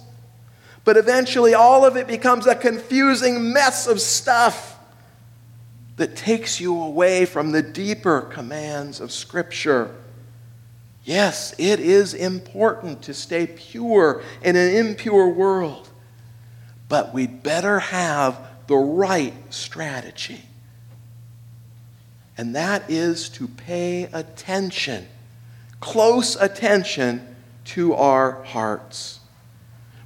but 0.90 0.98
eventually 0.98 1.54
all 1.54 1.86
of 1.86 1.96
it 1.96 2.08
becomes 2.08 2.48
a 2.48 2.56
confusing 2.56 3.54
mess 3.54 3.86
of 3.86 4.02
stuff 4.02 4.80
that 5.98 6.16
takes 6.16 6.60
you 6.60 6.82
away 6.82 7.28
from 7.28 7.52
the 7.52 7.62
deeper 7.62 8.22
commands 8.22 9.00
of 9.00 9.12
Scripture. 9.12 9.96
Yes, 11.04 11.54
it 11.60 11.80
is 11.80 12.16
important 12.16 13.04
to 13.04 13.14
stay 13.14 13.46
pure 13.46 14.24
in 14.42 14.56
an 14.56 14.74
impure 14.74 15.30
world, 15.30 15.88
but 16.88 17.14
we'd 17.14 17.44
better 17.44 17.78
have 17.78 18.40
the 18.66 18.76
right 18.76 19.36
strategy 19.54 20.42
and 22.36 22.56
that 22.56 22.90
is 22.90 23.30
to 23.30 23.48
pay 23.48 24.06
attention, 24.12 25.08
close 25.82 26.36
attention 26.36 27.36
to 27.66 27.94
our 27.94 28.42
hearts. 28.44 29.20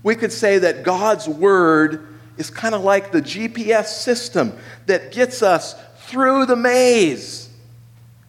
We 0.04 0.16
could 0.16 0.34
say 0.34 0.60
that 0.60 0.84
God's 0.84 1.28
Word 1.28 2.08
is 2.38 2.50
kind 2.50 2.76
of 2.76 2.84
like 2.84 3.12
the 3.12 3.22
GPS 3.22 3.86
system 3.86 4.54
that 4.86 5.12
gets 5.12 5.42
us 5.42 5.76
through 5.98 6.46
the 6.46 6.56
maze 6.56 7.50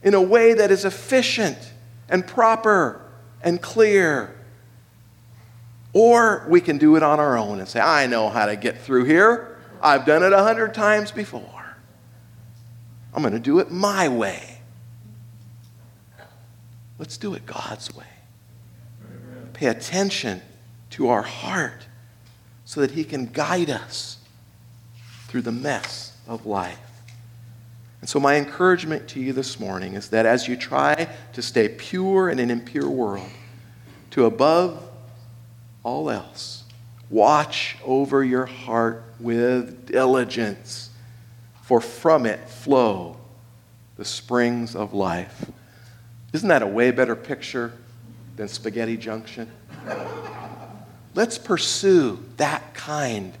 in 0.01 0.13
a 0.13 0.21
way 0.21 0.53
that 0.53 0.71
is 0.71 0.85
efficient 0.85 1.57
and 2.07 2.25
proper 2.25 3.01
and 3.41 3.61
clear. 3.61 4.33
Or 5.91 6.45
we 6.49 6.61
can 6.61 6.77
do 6.77 6.95
it 6.95 7.03
on 7.03 7.19
our 7.19 7.37
own 7.37 7.59
and 7.59 7.67
say, 7.67 7.79
I 7.79 8.07
know 8.07 8.29
how 8.29 8.45
to 8.45 8.55
get 8.55 8.79
through 8.81 9.05
here. 9.05 9.57
I've 9.81 10.05
done 10.05 10.23
it 10.23 10.33
a 10.33 10.43
hundred 10.43 10.73
times 10.73 11.11
before. 11.11 11.75
I'm 13.13 13.21
going 13.21 13.33
to 13.33 13.39
do 13.39 13.59
it 13.59 13.71
my 13.71 14.07
way. 14.09 14.59
Let's 16.97 17.17
do 17.17 17.33
it 17.33 17.45
God's 17.45 17.93
way. 17.93 18.05
Pay 19.53 19.67
attention 19.67 20.41
to 20.95 21.09
our 21.09 21.23
heart 21.23 21.85
so 22.63 22.79
that 22.81 22.91
He 22.91 23.03
can 23.03 23.25
guide 23.27 23.69
us 23.69 24.17
through 25.27 25.41
the 25.41 25.51
mess 25.51 26.17
of 26.25 26.45
life. 26.45 26.79
And 27.99 28.09
so, 28.09 28.19
my 28.19 28.37
encouragement 28.37 29.07
to 29.09 29.19
you 29.19 29.33
this 29.33 29.59
morning 29.59 29.95
is 29.95 30.09
that 30.09 30.25
as 30.25 30.47
you 30.47 30.55
try 30.55 31.09
to 31.33 31.41
stay 31.41 31.67
pure 31.67 32.29
in 32.29 32.39
an 32.39 32.49
impure 32.49 32.89
world, 32.89 33.29
to 34.11 34.25
above 34.25 34.81
all 35.83 36.09
else, 36.09 36.63
watch 37.09 37.75
over 37.83 38.23
your 38.23 38.45
heart 38.45 39.03
with 39.19 39.87
diligence 39.87 40.91
for 41.63 41.81
from 41.81 42.25
it 42.25 42.47
flow 42.47 43.17
the 43.97 44.05
springs 44.05 44.75
of 44.75 44.93
life. 44.93 45.51
Isn't 46.31 46.49
that 46.49 46.61
a 46.61 46.67
way 46.67 46.91
better 46.91 47.15
picture 47.15 47.73
than 48.37 48.47
Spaghetti 48.47 48.95
Junction? 48.95 49.51
Let's 51.15 51.37
pursue 51.37 52.19
that 52.35 52.73
kind 52.73 53.33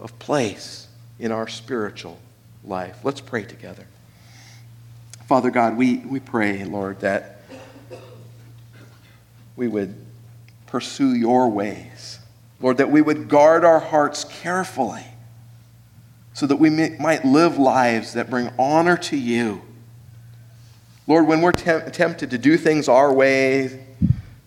of 0.00 0.18
place 0.18 0.88
in 1.20 1.30
our 1.30 1.46
spiritual 1.46 2.18
life. 2.64 2.98
Let's 3.04 3.20
pray 3.20 3.44
together. 3.44 3.86
Father 5.26 5.50
God, 5.50 5.76
we, 5.76 5.98
we 5.98 6.18
pray, 6.18 6.64
Lord, 6.64 7.00
that 7.00 7.42
we 9.54 9.68
would 9.68 9.94
pursue 10.66 11.14
your 11.14 11.48
ways. 11.48 12.18
Lord, 12.60 12.78
that 12.78 12.90
we 12.90 13.00
would 13.00 13.28
guard 13.28 13.64
our 13.64 13.78
hearts 13.78 14.24
carefully 14.24 15.04
so 16.34 16.46
that 16.46 16.56
we 16.56 16.68
may, 16.68 16.96
might 16.98 17.24
live 17.24 17.58
lives 17.58 18.14
that 18.14 18.28
bring 18.28 18.50
honor 18.58 18.96
to 18.96 19.16
you. 19.16 19.62
Lord, 21.06 21.28
when 21.28 21.42
we're 21.42 21.52
te- 21.52 21.90
tempted 21.92 22.30
to 22.30 22.38
do 22.38 22.56
things 22.56 22.88
our 22.88 23.12
way, 23.12 23.86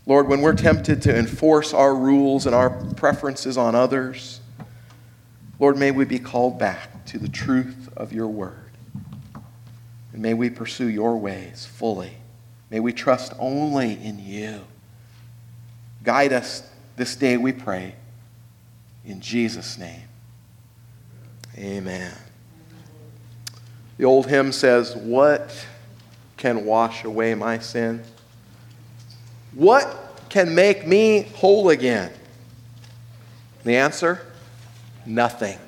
Lord, 0.05 0.27
when 0.27 0.41
we're 0.41 0.55
tempted 0.55 1.01
to 1.03 1.15
enforce 1.15 1.73
our 1.73 1.93
rules 1.93 2.45
and 2.45 2.55
our 2.55 2.69
preferences 2.69 3.57
on 3.57 3.75
others, 3.75 4.39
Lord, 5.59 5.77
may 5.77 5.91
we 5.91 6.05
be 6.05 6.17
called 6.17 6.57
back 6.57 7.05
to 7.05 7.19
the 7.19 7.29
truth 7.29 7.89
of 7.95 8.11
your 8.11 8.27
word. 8.27 8.55
And 10.11 10.21
may 10.21 10.33
we 10.33 10.49
pursue 10.49 10.87
your 10.87 11.17
ways 11.17 11.65
fully. 11.65 12.13
May 12.71 12.79
we 12.79 12.93
trust 12.93 13.33
only 13.37 13.93
in 13.93 14.17
you. 14.17 14.61
Guide 16.03 16.33
us 16.33 16.67
this 16.95 17.15
day, 17.15 17.37
we 17.37 17.51
pray. 17.51 17.95
In 19.05 19.21
Jesus' 19.21 19.77
name. 19.77 20.03
Amen. 21.57 22.13
The 23.97 24.05
old 24.05 24.27
hymn 24.27 24.51
says, 24.51 24.95
What 24.95 25.65
can 26.37 26.65
wash 26.65 27.03
away 27.03 27.35
my 27.35 27.59
sin? 27.59 28.03
What 29.53 30.27
can 30.29 30.55
make 30.55 30.87
me 30.87 31.23
whole 31.35 31.69
again? 31.69 32.11
The 33.63 33.75
answer? 33.75 34.21
Nothing. 35.05 35.59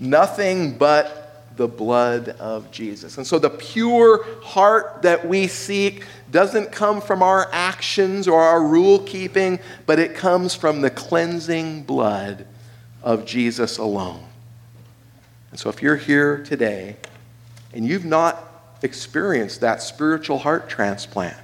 Nothing 0.00 0.76
but 0.76 1.24
the 1.56 1.68
blood 1.68 2.30
of 2.30 2.70
Jesus. 2.70 3.16
And 3.18 3.26
so 3.26 3.38
the 3.38 3.50
pure 3.50 4.24
heart 4.42 5.02
that 5.02 5.26
we 5.26 5.46
seek 5.46 6.04
doesn't 6.30 6.72
come 6.72 7.00
from 7.00 7.22
our 7.22 7.48
actions 7.52 8.26
or 8.26 8.40
our 8.40 8.64
rule 8.64 8.98
keeping, 9.00 9.60
but 9.86 9.98
it 9.98 10.14
comes 10.14 10.54
from 10.54 10.80
the 10.80 10.90
cleansing 10.90 11.84
blood 11.84 12.46
of 13.02 13.24
Jesus 13.24 13.78
alone. 13.78 14.24
And 15.50 15.60
so 15.60 15.68
if 15.68 15.80
you're 15.80 15.96
here 15.96 16.42
today 16.42 16.96
and 17.72 17.86
you've 17.86 18.04
not 18.04 18.76
experienced 18.82 19.60
that 19.60 19.80
spiritual 19.82 20.38
heart 20.38 20.68
transplant, 20.68 21.43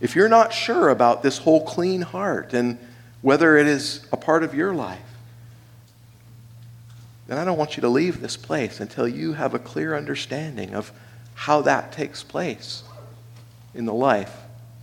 if 0.00 0.14
you're 0.14 0.28
not 0.28 0.52
sure 0.52 0.88
about 0.90 1.22
this 1.22 1.38
whole 1.38 1.64
clean 1.64 2.02
heart 2.02 2.52
and 2.52 2.78
whether 3.22 3.56
it 3.56 3.66
is 3.66 4.06
a 4.12 4.16
part 4.16 4.42
of 4.42 4.54
your 4.54 4.74
life, 4.74 5.00
then 7.26 7.38
I 7.38 7.44
don't 7.44 7.58
want 7.58 7.76
you 7.76 7.80
to 7.80 7.88
leave 7.88 8.20
this 8.20 8.36
place 8.36 8.78
until 8.78 9.08
you 9.08 9.32
have 9.32 9.54
a 9.54 9.58
clear 9.58 9.96
understanding 9.96 10.74
of 10.74 10.92
how 11.34 11.62
that 11.62 11.92
takes 11.92 12.22
place 12.22 12.84
in 13.74 13.84
the 13.84 13.94
life 13.94 14.34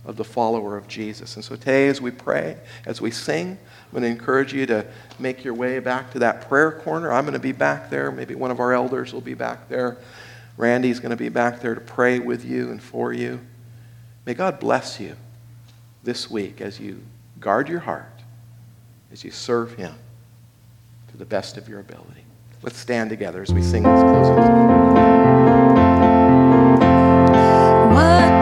of 0.04 0.16
the 0.16 0.24
follower 0.24 0.76
of 0.76 0.86
Jesus. 0.86 1.36
And 1.36 1.44
so 1.44 1.56
today, 1.56 1.88
as 1.88 2.00
we 2.00 2.10
pray, 2.10 2.58
as 2.84 3.00
we 3.00 3.10
sing, 3.10 3.50
I'm 3.50 3.90
going 3.90 4.02
to 4.02 4.08
encourage 4.08 4.52
you 4.52 4.66
to 4.66 4.84
make 5.18 5.42
your 5.42 5.54
way 5.54 5.78
back 5.78 6.12
to 6.12 6.18
that 6.18 6.48
prayer 6.48 6.72
corner. 6.72 7.10
I'm 7.10 7.24
going 7.24 7.32
to 7.32 7.38
be 7.38 7.52
back 7.52 7.88
there. 7.88 8.12
Maybe 8.12 8.34
one 8.34 8.50
of 8.50 8.60
our 8.60 8.74
elders 8.74 9.14
will 9.14 9.22
be 9.22 9.34
back 9.34 9.68
there. 9.68 9.96
Randy's 10.58 11.00
going 11.00 11.10
to 11.10 11.16
be 11.16 11.30
back 11.30 11.60
there 11.60 11.74
to 11.74 11.80
pray 11.80 12.18
with 12.18 12.44
you 12.44 12.70
and 12.70 12.82
for 12.82 13.12
you. 13.12 13.40
May 14.26 14.34
God 14.34 14.58
bless 14.58 15.00
you 15.00 15.16
this 16.02 16.30
week 16.30 16.60
as 16.60 16.80
you 16.80 17.02
guard 17.40 17.68
your 17.68 17.80
heart, 17.80 18.22
as 19.12 19.22
you 19.24 19.30
serve 19.30 19.74
Him 19.74 19.94
to 21.08 21.16
the 21.16 21.26
best 21.26 21.56
of 21.56 21.68
your 21.68 21.80
ability. 21.80 22.24
Let's 22.62 22.78
stand 22.78 23.10
together 23.10 23.42
as 23.42 23.52
we 23.52 23.62
sing 23.62 23.82
this 23.82 24.00
closing 24.00 24.36
song. 24.36 24.83